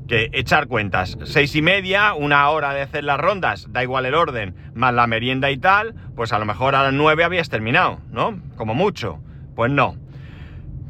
que 0.06 0.30
echar 0.34 0.68
cuentas. 0.68 1.18
Seis 1.24 1.56
y 1.56 1.62
media, 1.62 2.14
una 2.14 2.50
hora 2.50 2.74
de 2.74 2.82
hacer 2.82 3.06
las 3.06 3.18
rondas, 3.18 3.68
da 3.72 3.82
igual 3.84 4.06
el 4.06 4.16
orden, 4.16 4.54
más 4.74 4.94
la 4.94 5.08
merienda 5.08 5.50
y 5.50 5.58
tal, 5.58 5.96
pues 6.14 6.34
a 6.34 6.40
lo 6.40 6.44
mejor 6.44 6.76
a 6.76 6.84
las 6.84 6.92
nueve 6.92 7.24
habías 7.24 7.48
terminado, 7.48 8.02
¿no? 8.12 8.38
Como 8.58 8.74
mucho. 8.74 9.22
Pues 9.56 9.72
no. 9.72 9.96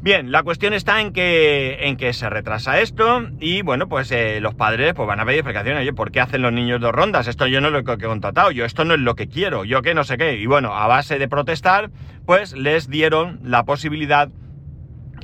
Bien, 0.02 0.32
la 0.32 0.42
cuestión 0.42 0.72
está 0.72 1.00
en 1.00 1.12
que, 1.12 1.78
en 1.82 1.96
que 1.96 2.12
se 2.12 2.28
retrasa 2.28 2.80
esto 2.80 3.28
y 3.38 3.62
bueno, 3.62 3.88
pues 3.88 4.10
eh, 4.10 4.40
los 4.40 4.56
padres 4.56 4.94
pues 4.94 5.06
van 5.06 5.20
a 5.20 5.24
pedir 5.24 5.38
explicaciones, 5.38 5.82
oye, 5.82 5.92
¿por 5.92 6.10
qué 6.10 6.20
hacen 6.20 6.42
los 6.42 6.52
niños 6.52 6.80
dos 6.80 6.90
rondas? 6.90 7.28
Esto 7.28 7.46
yo 7.46 7.60
no 7.60 7.70
lo 7.70 7.78
he 7.78 7.84
contratado, 7.84 8.50
yo 8.50 8.64
esto 8.64 8.84
no 8.84 8.94
es 8.94 9.00
lo 9.00 9.14
que 9.14 9.28
quiero, 9.28 9.64
yo 9.64 9.80
que 9.82 9.94
no 9.94 10.02
sé 10.02 10.18
qué. 10.18 10.38
Y 10.38 10.46
bueno, 10.46 10.74
a 10.74 10.88
base 10.88 11.20
de 11.20 11.28
protestar, 11.28 11.90
pues 12.24 12.52
les 12.52 12.90
dieron 12.90 13.38
la 13.44 13.64
posibilidad 13.64 14.28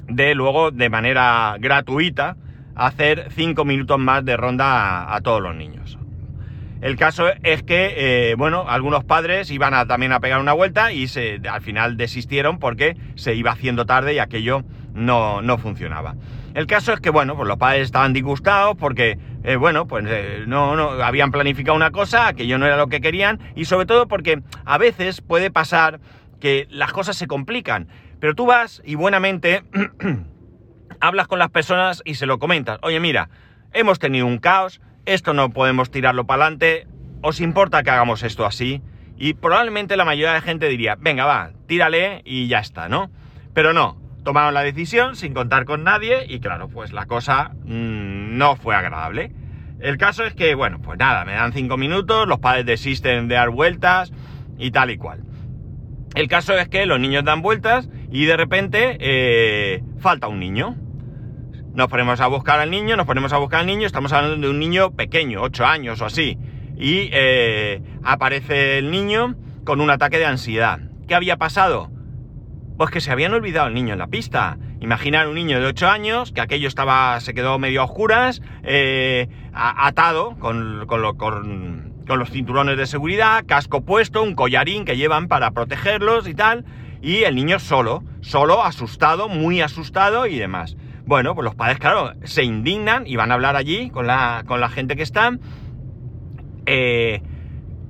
de 0.08 0.34
luego 0.34 0.70
de 0.70 0.88
manera 0.88 1.56
gratuita 1.58 2.36
hacer 2.74 3.28
5 3.30 3.64
minutos 3.64 3.98
más 3.98 4.24
de 4.24 4.36
ronda 4.36 5.14
a, 5.14 5.20
todos 5.20 5.42
los 5.42 5.54
niños. 5.54 5.98
El 6.80 6.96
caso 6.96 7.28
es 7.44 7.62
que, 7.62 8.30
eh, 8.30 8.34
bueno, 8.36 8.64
algunos 8.68 9.04
padres 9.04 9.50
iban 9.50 9.72
a, 9.72 9.86
también 9.86 10.12
a 10.12 10.20
pegar 10.20 10.40
una 10.40 10.52
vuelta 10.52 10.92
y 10.92 11.06
se, 11.06 11.40
al 11.48 11.60
final 11.60 11.96
desistieron 11.96 12.58
porque 12.58 12.96
se 13.14 13.34
iba 13.34 13.52
haciendo 13.52 13.86
tarde 13.86 14.14
y 14.14 14.18
aquello 14.18 14.64
no, 14.92 15.42
no 15.42 15.58
funcionaba. 15.58 16.16
El 16.54 16.66
caso 16.66 16.92
es 16.92 17.00
que, 17.00 17.10
bueno, 17.10 17.36
pues 17.36 17.48
los 17.48 17.56
padres 17.56 17.82
estaban 17.82 18.12
disgustados 18.12 18.76
porque, 18.76 19.16
eh, 19.44 19.56
bueno, 19.56 19.86
pues 19.86 20.04
eh, 20.08 20.44
no, 20.46 20.76
no, 20.76 20.90
habían 21.02 21.30
planificado 21.30 21.76
una 21.76 21.92
cosa, 21.92 22.28
aquello 22.28 22.58
no 22.58 22.66
era 22.66 22.76
lo 22.76 22.88
que 22.88 23.00
querían, 23.00 23.38
y 23.54 23.64
sobre 23.64 23.86
todo 23.86 24.06
porque 24.06 24.42
a 24.64 24.76
veces 24.76 25.20
puede 25.22 25.50
pasar 25.50 26.00
que 26.40 26.66
las 26.70 26.92
cosas 26.92 27.16
se 27.16 27.26
complican, 27.26 27.88
pero 28.22 28.36
tú 28.36 28.46
vas 28.46 28.80
y 28.84 28.94
buenamente 28.94 29.64
hablas 31.00 31.26
con 31.26 31.40
las 31.40 31.50
personas 31.50 32.02
y 32.04 32.14
se 32.14 32.26
lo 32.26 32.38
comentas. 32.38 32.78
Oye, 32.82 33.00
mira, 33.00 33.30
hemos 33.72 33.98
tenido 33.98 34.28
un 34.28 34.38
caos, 34.38 34.80
esto 35.06 35.34
no 35.34 35.50
podemos 35.50 35.90
tirarlo 35.90 36.24
para 36.24 36.44
adelante, 36.44 36.86
¿os 37.20 37.40
importa 37.40 37.82
que 37.82 37.90
hagamos 37.90 38.22
esto 38.22 38.46
así? 38.46 38.80
Y 39.16 39.34
probablemente 39.34 39.96
la 39.96 40.04
mayoría 40.04 40.34
de 40.34 40.40
gente 40.40 40.68
diría, 40.68 40.94
venga, 41.00 41.24
va, 41.24 41.50
tírale 41.66 42.22
y 42.24 42.46
ya 42.46 42.60
está, 42.60 42.88
¿no? 42.88 43.10
Pero 43.54 43.72
no, 43.72 44.00
tomaron 44.22 44.54
la 44.54 44.62
decisión 44.62 45.16
sin 45.16 45.34
contar 45.34 45.64
con 45.64 45.82
nadie 45.82 46.24
y 46.28 46.38
claro, 46.38 46.68
pues 46.68 46.92
la 46.92 47.06
cosa 47.06 47.50
mmm, 47.64 48.38
no 48.38 48.54
fue 48.54 48.76
agradable. 48.76 49.32
El 49.80 49.98
caso 49.98 50.22
es 50.22 50.34
que, 50.34 50.54
bueno, 50.54 50.80
pues 50.80 50.96
nada, 50.96 51.24
me 51.24 51.32
dan 51.32 51.52
cinco 51.52 51.76
minutos, 51.76 52.28
los 52.28 52.38
padres 52.38 52.66
desisten 52.66 53.26
de 53.26 53.34
dar 53.34 53.50
vueltas 53.50 54.12
y 54.58 54.70
tal 54.70 54.92
y 54.92 54.96
cual. 54.96 55.24
El 56.14 56.28
caso 56.28 56.56
es 56.58 56.68
que 56.68 56.84
los 56.86 57.00
niños 57.00 57.24
dan 57.24 57.42
vueltas 57.42 57.88
y 58.12 58.26
de 58.26 58.36
repente 58.36 58.98
eh, 59.00 59.82
falta 59.98 60.28
un 60.28 60.38
niño. 60.38 60.76
Nos 61.74 61.88
ponemos 61.88 62.20
a 62.20 62.26
buscar 62.26 62.60
al 62.60 62.70
niño, 62.70 62.96
nos 62.96 63.06
ponemos 63.06 63.32
a 63.32 63.38
buscar 63.38 63.60
al 63.60 63.66
niño, 63.66 63.86
estamos 63.86 64.12
hablando 64.12 64.46
de 64.46 64.50
un 64.50 64.58
niño 64.58 64.90
pequeño, 64.90 65.40
8 65.40 65.64
años 65.64 66.00
o 66.02 66.04
así. 66.04 66.36
Y 66.76 67.08
eh, 67.12 67.80
aparece 68.04 68.78
el 68.78 68.90
niño 68.90 69.34
con 69.64 69.80
un 69.80 69.88
ataque 69.88 70.18
de 70.18 70.26
ansiedad. 70.26 70.80
¿Qué 71.08 71.14
había 71.14 71.38
pasado? 71.38 71.90
Pues 72.76 72.90
que 72.90 73.00
se 73.00 73.10
habían 73.10 73.32
olvidado 73.32 73.68
el 73.68 73.74
niño 73.74 73.94
en 73.94 73.98
la 73.98 74.08
pista. 74.08 74.58
Imaginar 74.80 75.28
un 75.28 75.34
niño 75.34 75.58
de 75.58 75.66
8 75.66 75.88
años, 75.88 76.32
que 76.32 76.42
aquello 76.42 76.68
estaba, 76.68 77.18
se 77.20 77.32
quedó 77.32 77.58
medio 77.58 77.80
a 77.80 77.84
oscuras, 77.84 78.42
eh, 78.62 79.28
atado 79.54 80.36
con, 80.38 80.84
con, 80.86 81.00
lo, 81.00 81.16
con, 81.16 81.94
con, 82.06 82.18
los 82.18 82.30
cinturones 82.30 82.76
de 82.76 82.86
seguridad, 82.86 83.44
casco 83.46 83.82
puesto, 83.82 84.22
un 84.22 84.34
collarín 84.34 84.84
que 84.84 84.98
llevan 84.98 85.28
para 85.28 85.52
protegerlos 85.52 86.28
y 86.28 86.34
tal, 86.34 86.66
y 87.02 87.24
el 87.24 87.34
niño 87.34 87.58
solo, 87.58 88.04
solo, 88.20 88.64
asustado, 88.64 89.28
muy 89.28 89.60
asustado 89.60 90.26
y 90.26 90.38
demás. 90.38 90.76
Bueno, 91.04 91.34
pues 91.34 91.44
los 91.44 91.56
padres, 91.56 91.78
claro, 91.78 92.12
se 92.22 92.44
indignan 92.44 93.06
y 93.06 93.16
van 93.16 93.32
a 93.32 93.34
hablar 93.34 93.56
allí 93.56 93.90
con 93.90 94.06
la, 94.06 94.44
con 94.46 94.60
la 94.60 94.68
gente 94.68 94.94
que 94.94 95.02
está. 95.02 95.36
Eh, 96.64 97.20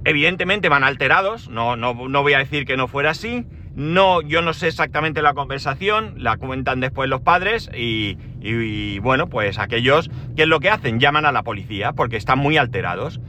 evidentemente 0.05 0.71
van 0.71 0.83
alterados, 0.83 1.51
no, 1.51 1.77
no, 1.77 2.09
no 2.09 2.23
voy 2.23 2.33
a 2.33 2.39
decir 2.39 2.65
que 2.65 2.77
no 2.77 2.89
fuera 2.89 3.11
así. 3.11 3.47
No, 3.75 4.21
yo 4.21 4.43
no 4.43 4.53
sé 4.53 4.69
exactamente 4.69 5.23
la 5.23 5.33
conversación, 5.33 6.15
la 6.19 6.37
cuentan 6.37 6.81
después 6.81 7.09
los 7.09 7.23
padres 7.23 7.71
y, 7.75 8.19
y, 8.41 8.99
bueno, 8.99 9.29
pues 9.29 9.59
aquellos, 9.59 10.11
¿qué 10.37 10.43
es 10.43 10.49
lo 10.49 10.61
que 10.61 10.69
hacen? 10.69 11.01
Llaman 11.01 11.25
a 11.25 11.33
la 11.33 11.43
policía 11.43 11.93
porque 11.93 12.17
están 12.17 12.39
muy 12.39 12.59
alterados. 12.59 13.21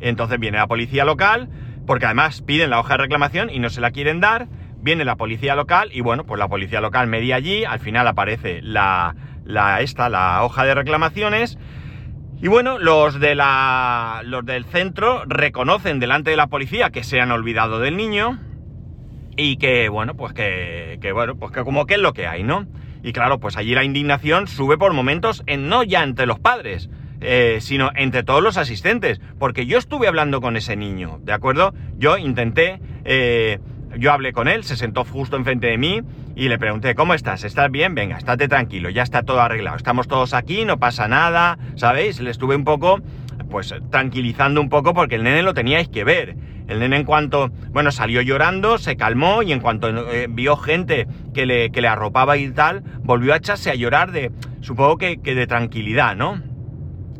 Entonces 0.00 0.38
viene 0.38 0.58
la 0.58 0.66
policía 0.66 1.06
local, 1.06 1.48
porque 1.86 2.04
además 2.04 2.42
piden 2.42 2.68
la 2.70 2.80
hoja 2.80 2.94
de 2.94 3.04
reclamación 3.04 3.48
y 3.48 3.58
no 3.58 3.70
se 3.70 3.80
la 3.80 3.90
quieren 3.90 4.20
dar. 4.20 4.48
Viene 4.86 5.04
la 5.04 5.16
policía 5.16 5.56
local 5.56 5.90
y 5.92 6.00
bueno, 6.00 6.22
pues 6.22 6.38
la 6.38 6.46
policía 6.46 6.80
local 6.80 7.08
media 7.08 7.34
allí, 7.34 7.64
al 7.64 7.80
final 7.80 8.06
aparece 8.06 8.62
la, 8.62 9.16
la, 9.44 9.80
esta, 9.80 10.08
la 10.08 10.44
hoja 10.44 10.64
de 10.64 10.76
reclamaciones. 10.76 11.58
Y 12.40 12.46
bueno, 12.46 12.78
los, 12.78 13.18
de 13.18 13.34
la, 13.34 14.22
los 14.24 14.46
del 14.46 14.64
centro 14.64 15.24
reconocen 15.26 15.98
delante 15.98 16.30
de 16.30 16.36
la 16.36 16.46
policía 16.46 16.90
que 16.90 17.02
se 17.02 17.20
han 17.20 17.32
olvidado 17.32 17.80
del 17.80 17.96
niño 17.96 18.38
y 19.36 19.56
que, 19.56 19.88
bueno, 19.88 20.14
pues 20.14 20.34
que, 20.34 21.00
que, 21.02 21.10
bueno, 21.10 21.34
pues 21.34 21.50
que 21.50 21.64
como 21.64 21.86
que 21.86 21.94
es 21.94 22.00
lo 22.00 22.12
que 22.12 22.28
hay, 22.28 22.44
¿no? 22.44 22.68
Y 23.02 23.12
claro, 23.12 23.40
pues 23.40 23.56
allí 23.56 23.74
la 23.74 23.82
indignación 23.82 24.46
sube 24.46 24.78
por 24.78 24.92
momentos, 24.92 25.42
en, 25.48 25.68
no 25.68 25.82
ya 25.82 26.04
entre 26.04 26.26
los 26.26 26.38
padres, 26.38 26.90
eh, 27.20 27.58
sino 27.60 27.90
entre 27.96 28.22
todos 28.22 28.40
los 28.40 28.56
asistentes, 28.56 29.20
porque 29.40 29.66
yo 29.66 29.78
estuve 29.78 30.06
hablando 30.06 30.40
con 30.40 30.56
ese 30.56 30.76
niño, 30.76 31.18
¿de 31.24 31.32
acuerdo? 31.32 31.74
Yo 31.98 32.18
intenté, 32.18 32.78
eh, 33.04 33.58
yo 33.96 34.12
hablé 34.12 34.32
con 34.32 34.48
él, 34.48 34.64
se 34.64 34.76
sentó 34.76 35.04
justo 35.04 35.36
enfrente 35.36 35.68
de 35.68 35.78
mí 35.78 36.00
y 36.34 36.48
le 36.48 36.58
pregunté, 36.58 36.94
¿cómo 36.94 37.14
estás? 37.14 37.44
¿Estás 37.44 37.70
bien? 37.70 37.94
Venga, 37.94 38.16
estate 38.16 38.48
tranquilo, 38.48 38.90
ya 38.90 39.02
está 39.02 39.22
todo 39.22 39.40
arreglado, 39.40 39.76
estamos 39.76 40.08
todos 40.08 40.34
aquí, 40.34 40.64
no 40.64 40.78
pasa 40.78 41.08
nada, 41.08 41.58
¿sabéis? 41.76 42.20
Le 42.20 42.30
estuve 42.30 42.56
un 42.56 42.64
poco, 42.64 43.00
pues 43.50 43.74
tranquilizando 43.90 44.60
un 44.60 44.68
poco 44.68 44.92
porque 44.94 45.14
el 45.14 45.22
nene 45.22 45.42
lo 45.42 45.54
teníais 45.54 45.88
que 45.88 46.04
ver. 46.04 46.36
El 46.68 46.80
nene 46.80 46.96
en 46.96 47.04
cuanto, 47.04 47.50
bueno, 47.70 47.92
salió 47.92 48.20
llorando, 48.22 48.78
se 48.78 48.96
calmó 48.96 49.42
y 49.42 49.52
en 49.52 49.60
cuanto 49.60 49.88
eh, 50.10 50.26
vio 50.28 50.56
gente 50.56 51.06
que 51.32 51.46
le, 51.46 51.70
que 51.70 51.80
le, 51.80 51.86
arropaba 51.86 52.36
y 52.36 52.50
tal, 52.50 52.82
volvió 53.04 53.34
a 53.34 53.36
echarse 53.36 53.70
a 53.70 53.76
llorar 53.76 54.10
de, 54.10 54.32
supongo 54.62 54.98
que, 54.98 55.16
de 55.16 55.46
tranquilidad, 55.46 56.16
¿no? 56.16 56.42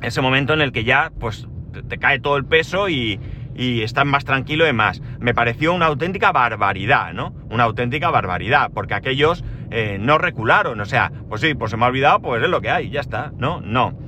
Ese 0.03 0.21
momento 0.21 0.53
en 0.53 0.63
el 0.63 0.73
que 0.73 0.83
ya, 0.83 1.13
pues, 1.21 1.47
te 1.89 1.99
cae 1.99 2.19
todo 2.19 2.37
el 2.37 2.45
peso 2.45 2.89
y, 2.89 3.21
y 3.57 3.83
estás 3.83 4.05
más 4.05 4.25
tranquilo 4.25 4.69
y 4.69 4.73
más. 4.73 5.01
Me 5.19 5.35
pareció 5.35 5.73
una 5.73 5.87
auténtica 5.87 6.33
barbaridad, 6.33 7.13
¿no? 7.13 7.35
Una 7.51 7.65
auténtica 7.65 8.11
barbaridad, 8.11 8.71
porque 8.75 8.95
aquellos 8.95 9.45
eh, 9.71 9.99
no 10.01 10.19
recularon, 10.19 10.81
o 10.81 10.85
sea, 10.85 11.11
pues 11.29 11.41
sí, 11.41 11.55
pues 11.55 11.71
se 11.71 11.77
me 11.77 11.85
ha 11.85 11.89
olvidado, 11.89 12.21
pues 12.21 12.43
es 12.43 12.49
lo 12.49 12.61
que 12.61 12.71
hay, 12.71 12.91
ya 12.91 13.01
está, 13.01 13.33
¿no? 13.37 13.61
No 13.61 14.07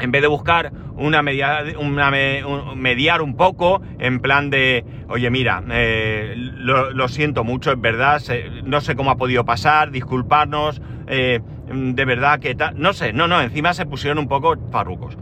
en 0.00 0.10
vez 0.10 0.22
de 0.22 0.28
buscar 0.28 0.72
una, 0.96 1.22
media, 1.22 1.64
una 1.78 2.10
un, 2.46 2.78
mediar 2.78 3.22
un 3.22 3.36
poco 3.36 3.82
en 3.98 4.20
plan 4.20 4.50
de, 4.50 4.84
oye, 5.08 5.30
mira, 5.30 5.62
eh, 5.70 6.34
lo, 6.36 7.08
siento 7.08 7.44
mucho, 7.44 7.72
es 7.72 7.80
verdad, 7.80 8.22
no 8.64 8.80
sé 8.80 8.96
cómo 8.96 9.10
ha 9.10 9.16
podido 9.16 9.44
pasar, 9.44 9.90
disculparnos, 9.90 10.80
eh, 11.06 11.40
de 11.68 12.04
verdad 12.04 12.40
que 12.40 12.54
tal, 12.54 12.80
no 12.80 12.92
sé, 12.92 13.12
no, 13.12 13.26
no, 13.28 13.40
encima 13.40 13.74
se 13.74 13.86
pusieron 13.86 14.18
un 14.18 14.28
poco 14.28 14.54
farrucos. 14.70 15.16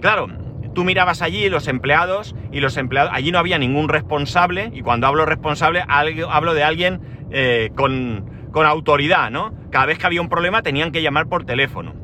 Claro, 0.00 0.28
tú 0.74 0.84
mirabas 0.84 1.22
allí 1.22 1.48
los 1.48 1.68
empleados 1.68 2.34
y 2.52 2.60
los 2.60 2.76
empleados, 2.76 3.10
allí 3.14 3.32
no 3.32 3.38
había 3.38 3.58
ningún 3.58 3.88
responsable, 3.88 4.70
y 4.74 4.82
cuando 4.82 5.06
hablo 5.06 5.24
responsable 5.24 5.84
hablo 5.88 6.54
de 6.54 6.64
alguien 6.64 7.00
eh, 7.30 7.70
con, 7.74 8.48
con 8.52 8.66
autoridad, 8.66 9.30
¿no? 9.30 9.54
Cada 9.70 9.86
vez 9.86 9.98
que 9.98 10.06
había 10.06 10.20
un 10.20 10.28
problema 10.28 10.62
tenían 10.62 10.92
que 10.92 11.02
llamar 11.02 11.28
por 11.28 11.44
teléfono. 11.44 11.94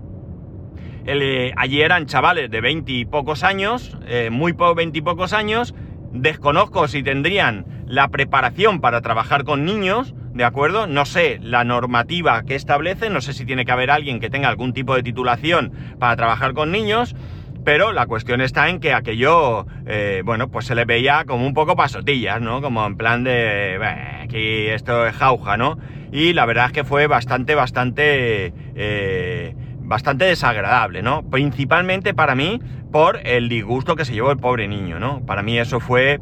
El, 1.04 1.22
eh, 1.22 1.52
allí 1.56 1.80
eran 1.80 2.06
chavales 2.06 2.50
de 2.50 2.60
20 2.60 2.92
y 2.92 3.04
pocos 3.04 3.42
años, 3.44 3.96
eh, 4.06 4.28
muy 4.30 4.52
pocos 4.52 4.76
20 4.76 4.98
y 4.98 5.02
pocos 5.02 5.32
años. 5.32 5.74
Desconozco 6.12 6.88
si 6.88 7.02
tendrían 7.02 7.84
la 7.86 8.08
preparación 8.08 8.80
para 8.80 9.00
trabajar 9.00 9.44
con 9.44 9.64
niños, 9.64 10.14
¿de 10.34 10.44
acuerdo? 10.44 10.86
No 10.86 11.04
sé 11.06 11.38
la 11.42 11.64
normativa 11.64 12.42
que 12.42 12.54
establece, 12.54 13.10
no 13.10 13.20
sé 13.20 13.32
si 13.32 13.46
tiene 13.46 13.64
que 13.64 13.72
haber 13.72 13.90
alguien 13.90 14.20
que 14.20 14.30
tenga 14.30 14.48
algún 14.48 14.72
tipo 14.72 14.94
de 14.94 15.02
titulación 15.02 15.72
para 15.98 16.16
trabajar 16.16 16.52
con 16.52 16.70
niños, 16.70 17.14
pero 17.64 17.92
la 17.92 18.06
cuestión 18.06 18.40
está 18.40 18.68
en 18.68 18.80
que 18.80 18.92
aquello, 18.92 19.66
eh, 19.86 20.22
bueno, 20.24 20.48
pues 20.48 20.66
se 20.66 20.74
le 20.74 20.84
veía 20.84 21.24
como 21.24 21.46
un 21.46 21.54
poco 21.54 21.76
pasotillas, 21.76 22.40
¿no? 22.40 22.62
Como 22.62 22.84
en 22.86 22.96
plan 22.96 23.24
de, 23.24 23.78
aquí 24.22 24.66
esto 24.66 25.06
es 25.06 25.14
jauja, 25.14 25.56
¿no? 25.56 25.78
Y 26.12 26.32
la 26.32 26.46
verdad 26.46 26.66
es 26.66 26.72
que 26.72 26.84
fue 26.84 27.06
bastante, 27.06 27.54
bastante... 27.54 28.52
Eh, 28.74 29.54
bastante 29.90 30.24
desagradable, 30.24 31.02
¿no? 31.02 31.28
Principalmente 31.28 32.14
para 32.14 32.36
mí 32.36 32.60
por 32.92 33.26
el 33.26 33.48
disgusto 33.48 33.96
que 33.96 34.04
se 34.04 34.12
llevó 34.12 34.30
el 34.30 34.36
pobre 34.36 34.68
niño, 34.68 35.00
¿no? 35.00 35.26
Para 35.26 35.42
mí 35.42 35.58
eso 35.58 35.80
fue 35.80 36.20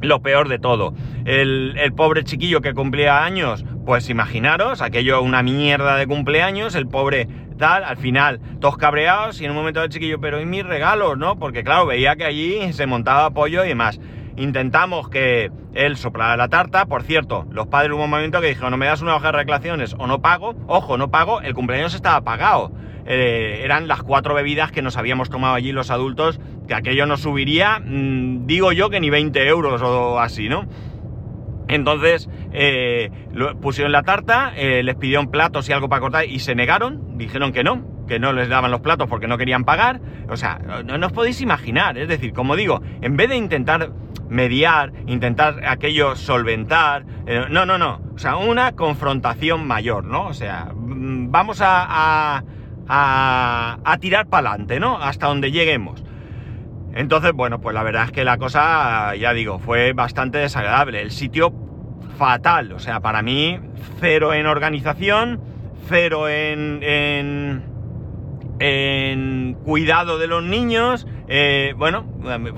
lo 0.00 0.22
peor 0.22 0.48
de 0.48 0.58
todo. 0.58 0.94
El, 1.24 1.74
el, 1.78 1.92
pobre 1.92 2.24
chiquillo 2.24 2.60
que 2.60 2.74
cumplía 2.74 3.24
años, 3.24 3.64
pues 3.84 4.08
imaginaros, 4.10 4.82
aquello 4.82 5.22
una 5.22 5.42
mierda 5.42 5.96
de 5.96 6.06
cumpleaños, 6.06 6.74
el 6.74 6.86
pobre 6.86 7.28
tal, 7.58 7.84
al 7.84 7.96
final 7.98 8.40
todos 8.60 8.78
cabreados 8.78 9.40
y 9.40 9.44
en 9.44 9.50
un 9.50 9.56
momento 9.56 9.82
el 9.82 9.90
chiquillo, 9.90 10.20
pero 10.20 10.40
¿y 10.40 10.46
mis 10.46 10.64
regalos, 10.64 11.18
no? 11.18 11.38
Porque 11.38 11.64
claro, 11.64 11.86
veía 11.86 12.16
que 12.16 12.24
allí 12.24 12.72
se 12.72 12.86
montaba 12.86 13.30
pollo 13.30 13.64
y 13.64 13.68
demás. 13.68 14.00
Intentamos 14.38 15.08
que 15.08 15.50
él 15.74 15.96
soplara 15.96 16.36
la 16.36 16.48
tarta. 16.48 16.86
Por 16.86 17.02
cierto, 17.02 17.44
los 17.50 17.66
padres 17.66 17.92
hubo 17.92 18.04
un 18.04 18.10
momento 18.10 18.40
que 18.40 18.46
dijeron, 18.46 18.70
no 18.70 18.76
me 18.76 18.86
das 18.86 19.02
una 19.02 19.16
hoja 19.16 19.32
de 19.32 19.38
reclamaciones 19.38 19.96
o 19.98 20.06
no 20.06 20.22
pago. 20.22 20.54
Ojo, 20.68 20.96
no 20.96 21.10
pago, 21.10 21.40
el 21.40 21.54
cumpleaños 21.54 21.92
estaba 21.94 22.20
pagado. 22.20 22.72
Eh, 23.04 23.62
eran 23.64 23.88
las 23.88 24.02
cuatro 24.02 24.34
bebidas 24.34 24.70
que 24.70 24.80
nos 24.80 24.96
habíamos 24.96 25.28
tomado 25.28 25.54
allí 25.54 25.72
los 25.72 25.90
adultos, 25.90 26.38
que 26.68 26.74
aquello 26.74 27.06
no 27.06 27.16
subiría, 27.16 27.80
mmm, 27.80 28.46
digo 28.46 28.70
yo 28.72 28.90
que 28.90 29.00
ni 29.00 29.10
20 29.10 29.48
euros 29.48 29.82
o 29.82 30.20
así, 30.20 30.48
¿no? 30.48 30.66
Entonces 31.68 32.28
eh, 32.52 33.10
pusieron 33.60 33.92
la 33.92 34.02
tarta, 34.02 34.52
eh, 34.56 34.82
les 34.82 34.94
pidieron 34.96 35.30
platos 35.30 35.68
y 35.68 35.72
algo 35.72 35.88
para 35.88 36.00
cortar 36.00 36.24
y 36.26 36.38
se 36.38 36.54
negaron, 36.54 37.18
dijeron 37.18 37.52
que 37.52 37.64
no, 37.64 37.82
que 38.06 38.18
no 38.18 38.32
les 38.32 38.48
daban 38.48 38.70
los 38.70 38.80
platos 38.80 39.08
porque 39.08 39.26
no 39.26 39.38
querían 39.38 39.64
pagar. 39.64 40.00
O 40.30 40.36
sea, 40.36 40.58
no 40.84 41.06
os 41.06 41.12
podéis 41.12 41.40
imaginar, 41.40 41.96
es 41.96 42.08
decir, 42.08 42.32
como 42.32 42.56
digo, 42.56 42.82
en 43.00 43.16
vez 43.16 43.28
de 43.28 43.36
intentar 43.36 43.90
mediar, 44.28 44.92
intentar 45.06 45.66
aquello 45.66 46.16
solventar. 46.16 47.04
Eh, 47.26 47.46
no, 47.50 47.66
no, 47.66 47.78
no. 47.78 48.00
O 48.14 48.18
sea, 48.18 48.36
una 48.36 48.72
confrontación 48.72 49.66
mayor, 49.66 50.04
¿no? 50.04 50.26
O 50.26 50.34
sea, 50.34 50.68
vamos 50.74 51.60
a, 51.60 51.86
a, 51.88 52.44
a, 52.88 53.78
a 53.84 53.98
tirar 53.98 54.26
para 54.26 54.50
adelante, 54.50 54.80
¿no? 54.80 54.98
Hasta 54.98 55.26
donde 55.26 55.50
lleguemos. 55.50 56.04
Entonces, 56.94 57.32
bueno, 57.32 57.60
pues 57.60 57.74
la 57.74 57.82
verdad 57.82 58.04
es 58.06 58.12
que 58.12 58.24
la 58.24 58.38
cosa, 58.38 59.14
ya 59.14 59.32
digo, 59.32 59.58
fue 59.58 59.92
bastante 59.92 60.38
desagradable. 60.38 61.00
El 61.00 61.10
sitio 61.10 61.52
fatal, 62.18 62.72
o 62.72 62.78
sea, 62.80 63.00
para 63.00 63.22
mí, 63.22 63.60
cero 64.00 64.34
en 64.34 64.46
organización, 64.46 65.40
cero 65.88 66.28
en, 66.28 66.82
en, 66.82 67.62
en 68.58 69.54
cuidado 69.64 70.18
de 70.18 70.26
los 70.26 70.42
niños, 70.42 71.06
eh, 71.28 71.74
bueno, 71.76 72.06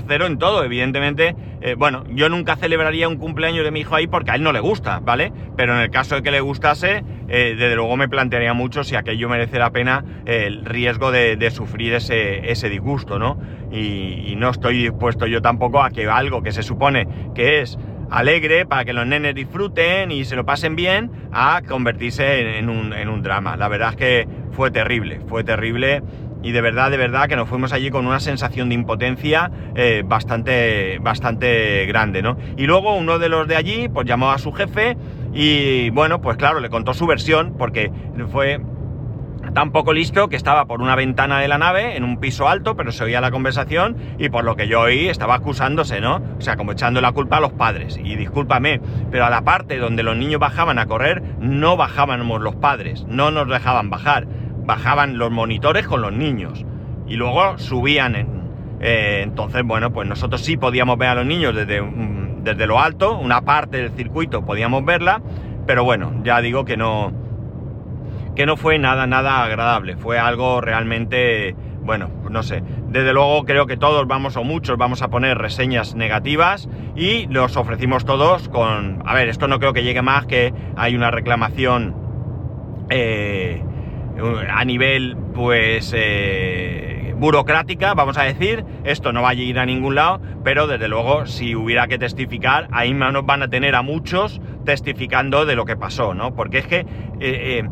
cero 0.06 0.26
en 0.26 0.38
todo, 0.38 0.64
evidentemente. 0.64 1.34
Eh, 1.60 1.74
bueno, 1.74 2.04
yo 2.08 2.28
nunca 2.28 2.56
celebraría 2.56 3.08
un 3.08 3.16
cumpleaños 3.16 3.64
de 3.64 3.70
mi 3.70 3.80
hijo 3.80 3.96
ahí 3.96 4.06
porque 4.06 4.30
a 4.30 4.36
él 4.36 4.42
no 4.42 4.52
le 4.52 4.60
gusta, 4.60 5.00
¿vale? 5.00 5.32
Pero 5.56 5.74
en 5.74 5.80
el 5.80 5.90
caso 5.90 6.14
de 6.14 6.22
que 6.22 6.30
le 6.30 6.40
gustase, 6.40 7.04
eh, 7.28 7.56
desde 7.58 7.74
luego 7.74 7.96
me 7.96 8.08
plantearía 8.08 8.54
mucho 8.54 8.84
si 8.84 8.94
aquello 8.94 9.28
merece 9.28 9.58
la 9.58 9.70
pena 9.70 10.04
el 10.24 10.64
riesgo 10.64 11.10
de, 11.10 11.50
sufrir 11.50 11.94
ese, 11.94 12.50
ese, 12.50 12.68
disgusto, 12.68 13.18
¿no? 13.18 13.38
Y, 13.72 14.34
no 14.36 14.50
estoy 14.50 14.78
dispuesto 14.78 15.26
yo 15.26 15.42
tampoco 15.42 15.82
a 15.82 15.90
que 15.90 16.08
algo 16.08 16.42
que 16.42 16.52
se 16.52 16.62
supone 16.62 17.06
que 17.34 17.60
es 17.60 17.78
alegre 18.10 18.64
para 18.64 18.84
que 18.86 18.94
los 18.94 19.06
nenes 19.06 19.34
disfruten 19.34 20.10
y 20.10 20.24
se 20.24 20.34
lo 20.34 20.46
pasen 20.46 20.76
bien, 20.76 21.10
a 21.32 21.60
convertirse 21.68 22.58
en, 22.58 22.70
un, 22.70 22.94
en 22.94 23.08
un 23.08 23.22
drama. 23.22 23.56
La 23.56 23.68
verdad 23.68 23.90
es 23.90 23.96
que 23.96 24.28
fue 24.52 24.70
terrible, 24.70 25.20
fue 25.28 25.44
terrible 25.44 26.02
y 26.42 26.52
de 26.52 26.61
verdad, 26.61 26.90
de 26.90 26.97
verdad 26.97 27.28
que 27.28 27.37
nos 27.37 27.49
fuimos 27.49 27.73
allí 27.73 27.90
con 27.90 28.06
una 28.06 28.20
sensación 28.20 28.68
de 28.68 28.75
impotencia 28.75 29.50
eh, 29.75 30.02
bastante, 30.04 30.99
bastante 31.00 31.87
grande, 31.87 32.23
¿no? 32.23 32.37
Y 32.56 32.66
luego 32.66 32.97
uno 32.97 33.18
de 33.18 33.28
los 33.28 33.47
de 33.47 33.56
allí, 33.56 33.88
pues 33.88 34.06
llamó 34.06 34.30
a 34.30 34.38
su 34.38 34.52
jefe 34.52 34.97
y 35.32 35.90
bueno, 35.90 36.20
pues 36.20 36.37
claro, 36.37 36.61
le 36.61 36.70
contó 36.70 36.94
su 36.94 37.06
versión 37.06 37.54
porque 37.59 37.90
fue 38.30 38.61
tan 39.54 39.73
poco 39.73 39.92
listo 39.92 40.28
que 40.28 40.37
estaba 40.37 40.66
por 40.66 40.80
una 40.80 40.94
ventana 40.94 41.40
de 41.40 41.49
la 41.49 41.59
nave 41.59 41.97
en 41.97 42.04
un 42.04 42.18
piso 42.18 42.49
alto, 42.49 42.76
pero 42.76 42.92
se 42.92 43.04
oía 43.04 43.20
la 43.20 43.30
conversación 43.30 43.97
y 44.18 44.28
por 44.28 44.44
lo 44.44 44.54
que 44.54 44.68
yo 44.68 44.80
oí 44.80 45.09
estaba 45.09 45.35
acusándose, 45.35 46.00
¿no? 46.00 46.23
O 46.38 46.40
sea, 46.40 46.56
como 46.56 46.73
echando 46.73 47.00
la 47.00 47.12
culpa 47.12 47.38
a 47.38 47.40
los 47.40 47.52
padres. 47.52 47.99
Y 48.02 48.16
discúlpame, 48.16 48.80
pero 49.11 49.25
a 49.25 49.30
la 49.30 49.42
parte 49.42 49.78
donde 49.78 50.02
los 50.02 50.16
niños 50.16 50.40
bajaban 50.40 50.78
a 50.78 50.87
correr, 50.87 51.23
no 51.40 51.76
bajábamos 51.76 52.40
los 52.40 52.54
padres, 52.56 53.04
no 53.09 53.30
nos 53.30 53.49
dejaban 53.49 53.90
bajar 53.90 54.26
bajaban 54.64 55.19
los 55.19 55.31
monitores 55.31 55.87
con 55.87 56.02
los 56.02 56.12
niños 56.12 56.64
y 57.07 57.17
luego 57.17 57.59
subían. 57.59 58.14
En, 58.14 58.40
eh, 58.81 59.21
entonces, 59.23 59.62
bueno, 59.64 59.93
pues 59.93 60.09
nosotros 60.09 60.40
sí 60.40 60.57
podíamos 60.57 60.97
ver 60.97 61.09
a 61.11 61.14
los 61.17 61.26
niños 61.26 61.55
desde, 61.55 61.83
desde 62.43 62.67
lo 62.67 62.81
alto, 62.81 63.19
una 63.19 63.43
parte 63.43 63.76
del 63.76 63.90
circuito 63.90 64.45
podíamos 64.45 64.85
verla, 64.85 65.21
pero 65.67 65.85
bueno, 65.85 66.12
ya 66.25 66.40
digo 66.40 66.64
que 66.64 66.76
no, 66.76 67.12
que 68.35 68.47
no 68.47 68.57
fue 68.57 68.79
nada, 68.79 69.07
nada 69.07 69.43
agradable, 69.43 69.97
fue 69.97 70.19
algo 70.19 70.62
realmente, 70.62 71.55
bueno, 71.83 72.09
no 72.31 72.43
sé, 72.43 72.62
desde 72.88 73.12
luego 73.12 73.45
creo 73.45 73.67
que 73.67 73.76
todos 73.76 74.07
vamos 74.07 74.37
o 74.37 74.45
muchos 74.45 74.79
vamos 74.79 75.02
a 75.02 75.09
poner 75.09 75.37
reseñas 75.37 75.95
negativas 75.95 76.69
y 76.97 77.26
los 77.26 77.57
ofrecimos 77.59 78.07
todos 78.07 78.49
con, 78.49 79.02
a 79.05 79.14
ver, 79.14 79.29
esto 79.29 79.47
no 79.47 79.59
creo 79.59 79.75
que 79.75 79.83
llegue 79.83 80.00
más 80.00 80.25
que 80.25 80.55
hay 80.76 80.97
una 80.97 81.11
reclamación 81.11 81.95
eh, 82.88 83.62
a 84.48 84.64
nivel, 84.64 85.16
pues, 85.34 85.92
eh, 85.96 87.14
burocrática, 87.16 87.94
vamos 87.94 88.16
a 88.16 88.22
decir, 88.22 88.64
esto 88.84 89.12
no 89.12 89.22
va 89.22 89.30
a 89.30 89.34
ir 89.34 89.58
a 89.58 89.66
ningún 89.66 89.94
lado, 89.94 90.20
pero 90.42 90.66
desde 90.66 90.88
luego, 90.88 91.26
si 91.26 91.54
hubiera 91.54 91.86
que 91.86 91.98
testificar, 91.98 92.68
ahí 92.72 92.94
nos 92.94 93.26
van 93.26 93.42
a 93.42 93.48
tener 93.48 93.74
a 93.74 93.82
muchos 93.82 94.40
testificando 94.64 95.44
de 95.44 95.54
lo 95.54 95.64
que 95.66 95.76
pasó, 95.76 96.14
¿no? 96.14 96.34
Porque 96.34 96.58
es 96.58 96.66
que 96.66 96.78
eh, 96.78 96.86
eh, 97.20 97.68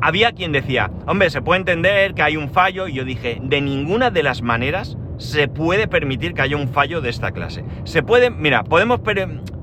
había 0.00 0.32
quien 0.32 0.50
decía, 0.50 0.90
hombre, 1.06 1.30
se 1.30 1.42
puede 1.42 1.60
entender 1.60 2.14
que 2.14 2.22
hay 2.22 2.36
un 2.36 2.50
fallo, 2.50 2.88
y 2.88 2.94
yo 2.94 3.04
dije, 3.04 3.38
de 3.40 3.60
ninguna 3.60 4.10
de 4.10 4.24
las 4.24 4.42
maneras 4.42 4.98
se 5.18 5.46
puede 5.46 5.86
permitir 5.86 6.34
que 6.34 6.42
haya 6.42 6.56
un 6.56 6.68
fallo 6.68 7.00
de 7.00 7.10
esta 7.10 7.30
clase. 7.30 7.64
Se 7.84 8.02
puede, 8.02 8.30
mira, 8.30 8.64
podemos, 8.64 9.00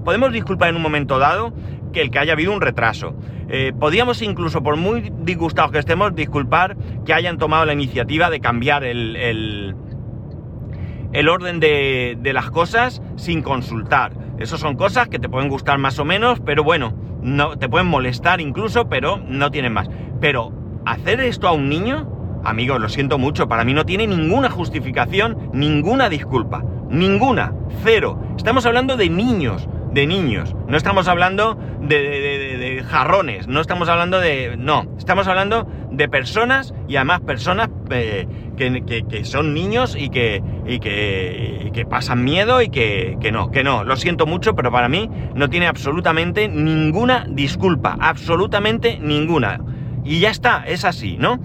podemos 0.05 0.31
disculpar 0.31 0.69
en 0.69 0.77
un 0.77 0.81
momento 0.81 1.19
dado 1.19 1.53
que 1.91 2.01
el 2.01 2.11
que 2.11 2.19
haya 2.19 2.33
habido 2.33 2.53
un 2.53 2.61
retraso. 2.61 3.15
Eh, 3.49 3.73
podríamos 3.77 4.21
incluso, 4.21 4.61
por 4.61 4.77
muy 4.77 5.11
disgustados 5.21 5.71
que 5.71 5.79
estemos, 5.79 6.13
disculpar 6.13 6.77
que 7.05 7.13
hayan 7.13 7.37
tomado 7.37 7.65
la 7.65 7.73
iniciativa 7.73 8.29
de 8.29 8.39
cambiar 8.39 8.83
el, 8.83 9.15
el, 9.15 9.75
orden 11.29 11.59
de, 11.59 12.17
de, 12.19 12.33
las 12.33 12.51
cosas 12.51 13.01
sin 13.15 13.41
consultar. 13.41 14.11
Eso 14.37 14.57
son 14.57 14.75
cosas 14.75 15.07
que 15.07 15.19
te 15.19 15.29
pueden 15.29 15.49
gustar 15.49 15.79
más 15.79 15.97
o 15.97 16.05
menos, 16.05 16.39
pero 16.45 16.63
bueno, 16.63 16.93
no, 17.21 17.57
te 17.57 17.67
pueden 17.67 17.87
molestar 17.87 18.39
incluso, 18.39 18.87
pero 18.87 19.17
no 19.17 19.49
tienen 19.49 19.73
más. 19.73 19.89
Pero 20.21 20.53
hacer 20.85 21.19
esto 21.21 21.47
a 21.47 21.51
un 21.51 21.69
niño, 21.69 22.07
amigos, 22.43 22.79
lo 22.79 22.87
siento 22.87 23.17
mucho, 23.17 23.47
para 23.47 23.63
mí 23.63 23.73
no 23.73 23.85
tiene 23.85 24.05
ninguna 24.05 24.49
justificación, 24.49 25.49
ninguna 25.53 26.07
disculpa. 26.07 26.63
Ninguna, 26.89 27.53
cero. 27.83 28.19
Estamos 28.35 28.65
hablando 28.65 28.97
de 28.97 29.09
niños 29.09 29.67
de 29.91 30.07
niños. 30.07 30.55
No 30.67 30.77
estamos 30.77 31.07
hablando 31.07 31.57
de, 31.81 32.83
jarrones, 32.87 33.47
no 33.47 33.61
estamos 33.61 33.89
hablando 33.89 34.19
de... 34.19 34.55
No, 34.57 34.85
estamos 34.97 35.27
hablando 35.27 35.67
de 35.91 36.07
personas 36.07 36.73
y 36.87 36.95
además 36.95 37.21
personas 37.21 37.69
eh, 37.89 38.27
que, 38.57 39.25
son 39.25 39.53
niños 39.53 39.95
y 39.97 40.09
que, 40.09 40.43
y 40.67 40.79
que, 40.79 41.85
pasan 41.89 42.23
miedo 42.23 42.61
y 42.61 42.69
que, 42.69 43.17
no, 43.31 43.51
que 43.51 43.63
no. 43.63 43.83
Lo 43.83 43.95
siento 43.95 44.25
mucho, 44.25 44.55
pero 44.55 44.71
para 44.71 44.89
mí 44.89 45.09
no 45.33 45.49
tiene 45.49 45.67
absolutamente 45.67 46.47
ninguna 46.47 47.25
disculpa, 47.29 47.97
absolutamente 47.99 48.99
ninguna. 49.01 49.59
Y 50.03 50.19
ya 50.19 50.29
está, 50.29 50.63
es 50.67 50.85
así, 50.85 51.17
¿no? 51.17 51.39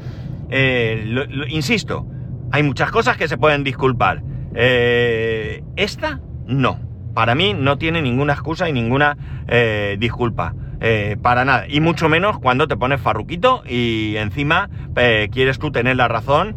Eh, 0.51 1.47
insisto, 1.49 2.07
hay 2.53 2.63
muchas 2.63 2.91
cosas 2.91 3.17
que 3.17 3.29
se 3.29 3.39
pueden 3.39 3.65
disculpar. 3.65 4.23
Eh, 4.55 5.63
esta, 5.77 6.21
no 6.47 6.94
para 7.15 7.35
mí 7.35 7.55
no 7.55 7.79
tiene 7.79 8.03
ninguna 8.03 8.33
excusa 8.35 8.69
y 8.69 8.73
ninguna 8.73 9.17
eh, 9.47 9.97
disculpa. 9.99 10.55
Eh, 10.81 11.17
para 11.23 11.47
nada. 11.47 11.65
Y 11.67 11.81
mucho 11.81 12.11
menos 12.11 12.39
cuando 12.39 12.69
te 12.69 12.77
pones 12.77 13.01
farruquito 13.01 13.63
y 13.67 14.17
encima 14.17 14.69
eh, 14.97 15.31
quieres 15.33 15.59
tú 15.59 15.71
tener 15.71 15.97
la 15.97 16.09
razón 16.09 16.57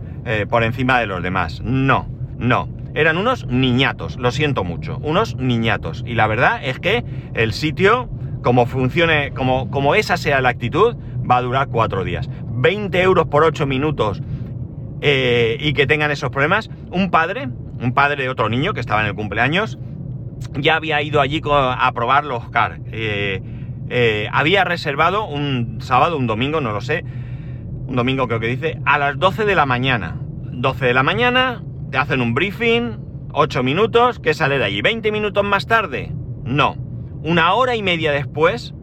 por 0.50 0.64
encima 0.64 1.00
de 1.00 1.08
los 1.08 1.24
demás. 1.24 1.62
No, 1.64 2.10
no. 2.38 2.68
Eran 2.96 3.18
unos 3.18 3.48
niñatos, 3.48 4.18
lo 4.18 4.32
siento 4.32 4.66
mucho, 4.66 4.98
unos 4.98 5.38
niñatos. 5.38 6.04
Y 6.06 6.16
la 6.16 6.28
verdad 6.28 6.60
es 6.62 6.80
que 6.80 7.06
el 7.34 7.54
sitio, 7.54 8.10
como 8.44 8.66
funcione, 8.66 9.32
como, 9.32 9.72
como 9.72 9.96
esa 9.96 10.18
sea 10.18 10.42
la 10.42 10.50
actitud, 10.50 10.98
va 11.20 11.38
a 11.38 11.42
durar 11.42 11.70
cuatro 11.70 12.04
días. 12.04 12.30
20 12.44 13.02
euros 13.02 13.28
por 13.28 13.46
8 13.46 13.66
minutos 13.68 14.22
y 15.00 15.74
que 15.74 15.86
tengan 15.88 16.12
esos 16.12 16.30
problemas. 16.30 16.70
Un 16.92 17.10
padre, 17.10 17.48
un 17.80 17.94
padre 17.94 18.24
de 18.24 18.30
otro 18.30 18.50
niño 18.50 18.74
que 18.74 18.82
estaba 18.82 19.00
en 19.00 19.08
el 19.08 19.16
cumpleaños, 19.16 19.80
ya 20.60 20.76
había 20.76 21.02
ido 21.02 21.22
allí 21.22 21.42
a 21.46 21.92
probar 21.94 22.26
los 22.26 22.50
car. 22.50 22.80
Eh, 22.92 23.42
eh, 23.90 24.28
había 24.32 24.64
reservado 24.64 25.26
un 25.26 25.80
sábado, 25.82 26.18
un 26.18 26.28
domingo, 26.28 26.62
no 26.62 26.72
lo 26.72 26.82
sé, 26.82 27.04
un 27.88 27.96
domingo 27.96 28.28
creo 28.28 28.40
que 28.40 28.48
dice, 28.48 28.80
a 28.86 28.98
las 28.98 29.18
12 29.18 29.46
de 29.46 29.56
la 29.56 29.66
mañana. 29.66 30.18
12 30.52 30.86
de 30.86 30.94
la 30.94 31.04
mañana, 31.04 31.64
te 31.92 31.98
hacen 31.98 32.22
un 32.22 32.34
briefing, 32.34 32.98
8 33.32 33.64
minutos, 33.64 34.20
¿qué 34.20 34.34
sale 34.34 34.58
de 34.58 34.66
allí? 34.66 34.82
¿20 34.82 35.12
minutos 35.12 35.44
más 35.44 35.68
tarde? 35.68 36.12
No. 36.44 36.76
Una 37.24 37.54
hora 37.54 37.76
y 37.76 37.84
media 37.84 38.12
después, 38.12 38.74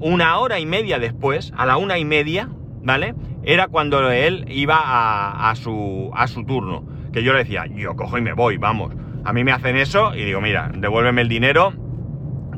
una 0.00 0.38
hora 0.38 0.60
y 0.60 0.66
media 0.66 0.98
después, 0.98 1.52
a 1.56 1.66
la 1.66 1.76
una 1.76 1.98
y 1.98 2.04
media, 2.04 2.48
¿vale? 2.82 3.14
Era 3.42 3.68
cuando 3.68 4.10
él 4.10 4.44
iba 4.48 4.76
a, 4.76 5.50
a, 5.50 5.54
su, 5.56 6.10
a 6.14 6.26
su 6.26 6.44
turno. 6.44 6.84
Que 7.12 7.22
yo 7.22 7.32
le 7.32 7.40
decía, 7.40 7.66
yo 7.66 7.96
cojo 7.96 8.18
y 8.18 8.22
me 8.22 8.32
voy, 8.32 8.56
vamos. 8.56 8.94
A 9.24 9.32
mí 9.32 9.44
me 9.44 9.52
hacen 9.52 9.76
eso 9.76 10.14
y 10.14 10.24
digo, 10.24 10.40
mira, 10.40 10.70
devuélveme 10.74 11.22
el 11.22 11.28
dinero, 11.28 11.72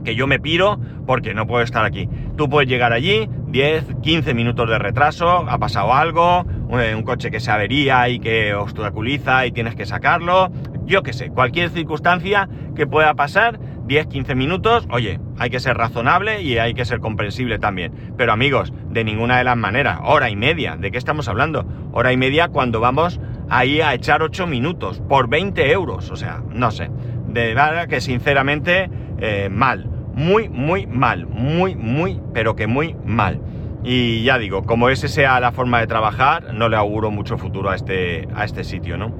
que 0.04 0.14
yo 0.14 0.26
me 0.26 0.38
piro 0.38 0.78
porque 1.06 1.34
no 1.34 1.46
puedo 1.46 1.62
estar 1.62 1.84
aquí. 1.84 2.08
Tú 2.36 2.48
puedes 2.48 2.68
llegar 2.68 2.92
allí, 2.92 3.28
10, 3.48 3.96
15 4.02 4.34
minutos 4.34 4.68
de 4.68 4.78
retraso, 4.78 5.28
ha 5.48 5.58
pasado 5.58 5.92
algo, 5.92 6.44
un, 6.68 7.02
coche 7.02 7.30
que 7.30 7.40
se 7.40 7.50
avería 7.50 8.08
y 8.08 8.18
que 8.18 8.54
obstaculiza 8.54 9.46
y 9.46 9.52
tienes 9.52 9.74
que 9.74 9.86
sacarlo, 9.86 10.50
yo 10.84 11.02
qué 11.02 11.12
sé, 11.12 11.30
cualquier 11.30 11.70
circunstancia 11.70 12.48
que 12.74 12.86
pueda 12.86 13.14
pasar, 13.14 13.58
10, 13.86 14.06
15 14.06 14.34
minutos, 14.34 14.86
oye, 14.90 15.20
hay 15.38 15.50
que 15.50 15.60
ser 15.60 15.76
razonable 15.76 16.42
y 16.42 16.58
hay 16.58 16.74
que 16.74 16.84
ser 16.84 17.00
comprensible 17.00 17.58
también. 17.58 17.92
Pero 18.16 18.32
amigos, 18.32 18.72
de 18.90 19.04
ninguna 19.04 19.38
de 19.38 19.44
las 19.44 19.56
maneras, 19.56 20.00
hora 20.02 20.30
y 20.30 20.36
media, 20.36 20.76
¿de 20.76 20.90
qué 20.90 20.98
estamos 20.98 21.28
hablando? 21.28 21.66
Hora 21.92 22.12
y 22.12 22.16
media 22.16 22.48
cuando 22.48 22.80
vamos 22.80 23.20
ahí 23.54 23.80
a 23.80 23.94
echar 23.94 24.20
8 24.22 24.46
minutos 24.46 25.00
por 25.08 25.28
20 25.28 25.70
euros. 25.70 26.10
O 26.10 26.16
sea, 26.16 26.42
no 26.50 26.70
sé. 26.70 26.90
De 27.28 27.54
verdad 27.54 27.86
que 27.88 28.00
sinceramente 28.00 28.90
eh, 29.18 29.48
mal. 29.50 29.86
Muy, 30.14 30.48
muy 30.48 30.86
mal. 30.86 31.26
Muy, 31.26 31.76
muy, 31.76 32.20
pero 32.32 32.56
que 32.56 32.66
muy 32.66 32.96
mal. 33.04 33.40
Y 33.84 34.24
ya 34.24 34.38
digo, 34.38 34.64
como 34.64 34.88
ese 34.88 35.08
sea 35.08 35.38
la 35.40 35.52
forma 35.52 35.78
de 35.80 35.86
trabajar, 35.86 36.54
no 36.54 36.68
le 36.68 36.76
auguro 36.76 37.10
mucho 37.10 37.38
futuro 37.38 37.70
a 37.70 37.76
este, 37.76 38.26
a 38.34 38.44
este 38.44 38.64
sitio, 38.64 38.96
¿no? 38.96 39.12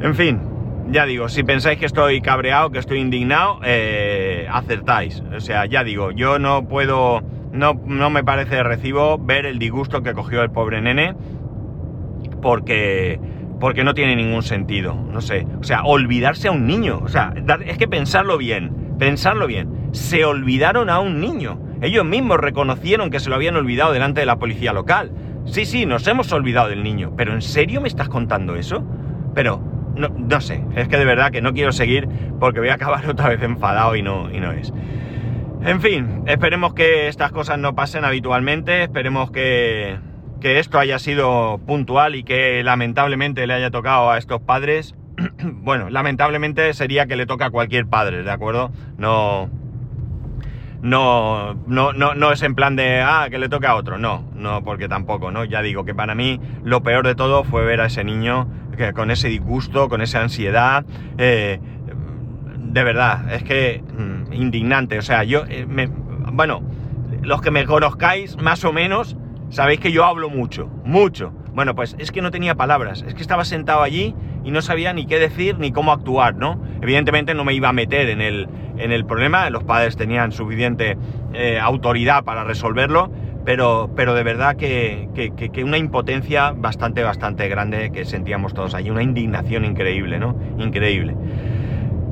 En 0.00 0.14
fin, 0.14 0.40
ya 0.90 1.06
digo, 1.06 1.28
si 1.28 1.44
pensáis 1.44 1.78
que 1.78 1.86
estoy 1.86 2.20
cabreado, 2.20 2.70
que 2.70 2.78
estoy 2.78 2.98
indignado, 2.98 3.60
eh, 3.64 4.48
acertáis. 4.50 5.22
O 5.34 5.40
sea, 5.40 5.66
ya 5.66 5.84
digo, 5.84 6.10
yo 6.10 6.38
no 6.38 6.66
puedo, 6.66 7.22
no, 7.52 7.80
no 7.86 8.10
me 8.10 8.24
parece 8.24 8.62
recibo 8.64 9.18
ver 9.18 9.46
el 9.46 9.58
disgusto 9.58 10.02
que 10.02 10.14
cogió 10.14 10.42
el 10.42 10.50
pobre 10.50 10.80
nene 10.80 11.14
porque, 12.40 13.20
porque 13.60 13.84
no 13.84 13.94
tiene 13.94 14.16
ningún 14.16 14.42
sentido, 14.42 14.94
no 14.94 15.20
sé. 15.20 15.46
O 15.60 15.64
sea, 15.64 15.82
olvidarse 15.84 16.48
a 16.48 16.52
un 16.52 16.66
niño, 16.66 17.00
o 17.02 17.08
sea, 17.08 17.32
es 17.66 17.78
que 17.78 17.88
pensarlo 17.88 18.38
bien, 18.38 18.94
pensarlo 18.98 19.46
bien. 19.46 19.90
Se 19.92 20.24
olvidaron 20.24 20.90
a 20.90 21.00
un 21.00 21.20
niño. 21.20 21.60
Ellos 21.80 22.04
mismos 22.04 22.38
reconocieron 22.38 23.10
que 23.10 23.20
se 23.20 23.30
lo 23.30 23.36
habían 23.36 23.56
olvidado 23.56 23.92
delante 23.92 24.20
de 24.20 24.26
la 24.26 24.38
policía 24.38 24.72
local. 24.72 25.12
Sí, 25.46 25.64
sí, 25.64 25.86
nos 25.86 26.06
hemos 26.06 26.30
olvidado 26.32 26.68
del 26.68 26.82
niño, 26.82 27.14
pero 27.16 27.32
¿en 27.32 27.40
serio 27.40 27.80
me 27.80 27.88
estás 27.88 28.08
contando 28.08 28.56
eso? 28.56 28.84
Pero, 29.34 29.62
no, 29.94 30.08
no 30.08 30.40
sé, 30.40 30.62
es 30.76 30.88
que 30.88 30.98
de 30.98 31.04
verdad 31.04 31.30
que 31.30 31.40
no 31.40 31.54
quiero 31.54 31.72
seguir 31.72 32.08
porque 32.38 32.60
voy 32.60 32.68
a 32.68 32.74
acabar 32.74 33.08
otra 33.08 33.28
vez 33.28 33.42
enfadado 33.42 33.96
y 33.96 34.02
no, 34.02 34.30
y 34.30 34.40
no 34.40 34.52
es. 34.52 34.72
En 35.64 35.80
fin, 35.80 36.22
esperemos 36.26 36.74
que 36.74 37.08
estas 37.08 37.32
cosas 37.32 37.58
no 37.58 37.74
pasen 37.74 38.04
habitualmente, 38.04 38.84
esperemos 38.84 39.30
que, 39.30 39.98
que 40.40 40.58
esto 40.58 40.78
haya 40.78 40.98
sido 40.98 41.60
puntual 41.66 42.14
y 42.14 42.22
que 42.22 42.62
lamentablemente 42.62 43.46
le 43.46 43.54
haya 43.54 43.70
tocado 43.70 44.10
a 44.10 44.18
estos 44.18 44.40
padres. 44.40 44.94
bueno, 45.42 45.90
lamentablemente 45.90 46.72
sería 46.74 47.06
que 47.06 47.16
le 47.16 47.26
toca 47.26 47.46
a 47.46 47.50
cualquier 47.50 47.86
padre, 47.86 48.22
¿de 48.22 48.30
acuerdo? 48.30 48.70
No, 48.96 49.50
no, 50.80 51.54
no, 51.66 51.92
no, 51.92 52.14
no 52.14 52.32
es 52.32 52.42
en 52.42 52.54
plan 52.54 52.76
de, 52.76 53.00
ah, 53.00 53.26
que 53.30 53.38
le 53.38 53.48
toca 53.48 53.70
a 53.70 53.74
otro, 53.74 53.98
no, 53.98 54.24
no, 54.34 54.62
porque 54.62 54.88
tampoco, 54.88 55.30
¿no? 55.30 55.44
Ya 55.44 55.60
digo 55.60 55.84
que 55.84 55.94
para 55.94 56.14
mí 56.14 56.40
lo 56.62 56.82
peor 56.82 57.06
de 57.06 57.14
todo 57.14 57.42
fue 57.42 57.64
ver 57.64 57.80
a 57.80 57.86
ese 57.86 58.04
niño 58.04 58.48
que, 58.76 58.92
con 58.92 59.10
ese 59.10 59.28
disgusto, 59.28 59.88
con 59.88 60.02
esa 60.02 60.22
ansiedad, 60.22 60.84
eh, 61.18 61.58
de 62.56 62.84
verdad, 62.84 63.32
es 63.32 63.42
que 63.42 63.82
mm, 63.82 64.32
indignante, 64.32 64.98
o 64.98 65.02
sea, 65.02 65.24
yo, 65.24 65.44
eh, 65.48 65.66
bueno, 66.32 66.62
los 67.22 67.40
que 67.40 67.50
me 67.50 67.64
conozcáis 67.64 68.36
más 68.36 68.64
o 68.64 68.72
menos, 68.72 69.16
sabéis 69.50 69.80
que 69.80 69.92
yo 69.92 70.04
hablo 70.04 70.30
mucho, 70.30 70.68
mucho. 70.84 71.32
Bueno, 71.52 71.74
pues 71.74 71.96
es 71.98 72.12
que 72.12 72.22
no 72.22 72.30
tenía 72.30 72.54
palabras, 72.54 73.04
es 73.06 73.14
que 73.14 73.22
estaba 73.22 73.44
sentado 73.44 73.82
allí 73.82 74.14
y 74.44 74.50
no 74.50 74.62
sabía 74.62 74.92
ni 74.92 75.06
qué 75.06 75.18
decir 75.18 75.58
ni 75.58 75.72
cómo 75.72 75.92
actuar, 75.92 76.36
¿no? 76.36 76.62
Evidentemente 76.80 77.34
no 77.34 77.44
me 77.44 77.52
iba 77.52 77.68
a 77.68 77.72
meter 77.72 78.08
en 78.10 78.20
el, 78.20 78.48
en 78.76 78.92
el 78.92 79.04
problema, 79.04 79.50
los 79.50 79.64
padres 79.64 79.96
tenían 79.96 80.30
suficiente 80.30 80.96
eh, 81.34 81.58
autoridad 81.58 82.22
para 82.22 82.44
resolverlo, 82.44 83.10
pero, 83.44 83.90
pero 83.96 84.14
de 84.14 84.22
verdad 84.22 84.56
que, 84.56 85.08
que, 85.14 85.64
una 85.64 85.78
impotencia 85.78 86.52
bastante, 86.52 87.02
bastante 87.02 87.48
grande 87.48 87.90
que 87.90 88.04
sentíamos 88.04 88.54
todos 88.54 88.74
allí, 88.74 88.90
una 88.90 89.02
indignación 89.02 89.64
increíble, 89.64 90.18
¿no? 90.18 90.38
Increíble. 90.58 91.16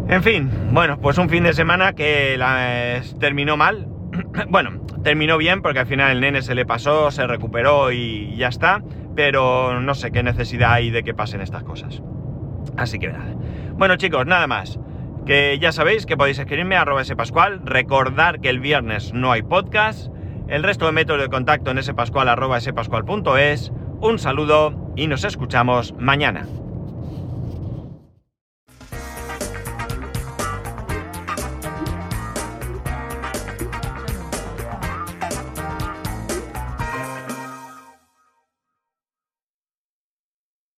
En 0.08 0.22
fin, 0.22 0.50
bueno, 0.72 0.98
pues 0.98 1.18
un 1.18 1.28
fin 1.28 1.42
de 1.44 1.52
semana 1.52 1.92
que 1.92 2.36
la, 2.38 3.00
terminó 3.20 3.56
mal. 3.56 3.86
bueno, 4.48 4.85
terminó 5.06 5.38
bien 5.38 5.62
porque 5.62 5.78
al 5.78 5.86
final 5.86 6.10
el 6.10 6.20
nene 6.20 6.42
se 6.42 6.56
le 6.56 6.66
pasó, 6.66 7.12
se 7.12 7.28
recuperó 7.28 7.92
y 7.92 8.34
ya 8.34 8.48
está, 8.48 8.82
pero 9.14 9.80
no 9.80 9.94
sé 9.94 10.10
qué 10.10 10.24
necesidad 10.24 10.72
hay 10.72 10.90
de 10.90 11.04
que 11.04 11.14
pasen 11.14 11.40
estas 11.40 11.62
cosas. 11.62 12.02
Así 12.76 12.98
que 12.98 13.06
nada. 13.10 13.36
Bueno 13.74 13.94
chicos, 13.94 14.26
nada 14.26 14.48
más. 14.48 14.80
Que 15.24 15.60
ya 15.60 15.70
sabéis 15.70 16.06
que 16.06 16.16
podéis 16.16 16.40
escribirme 16.40 16.74
a 16.74 16.80
arroba 16.80 17.04
spascual, 17.04 17.60
recordar 17.64 18.40
que 18.40 18.48
el 18.48 18.58
viernes 18.58 19.12
no 19.14 19.30
hay 19.30 19.42
podcast, 19.42 20.08
el 20.48 20.64
resto 20.64 20.86
de 20.86 20.92
métodos 20.92 21.20
de 21.20 21.28
contacto 21.28 21.70
en 21.70 21.80
spascual 21.84 22.28
arroba 22.28 22.58
spascual.es, 22.58 23.70
un 24.00 24.18
saludo 24.18 24.92
y 24.96 25.06
nos 25.06 25.22
escuchamos 25.22 25.94
mañana. 26.00 26.48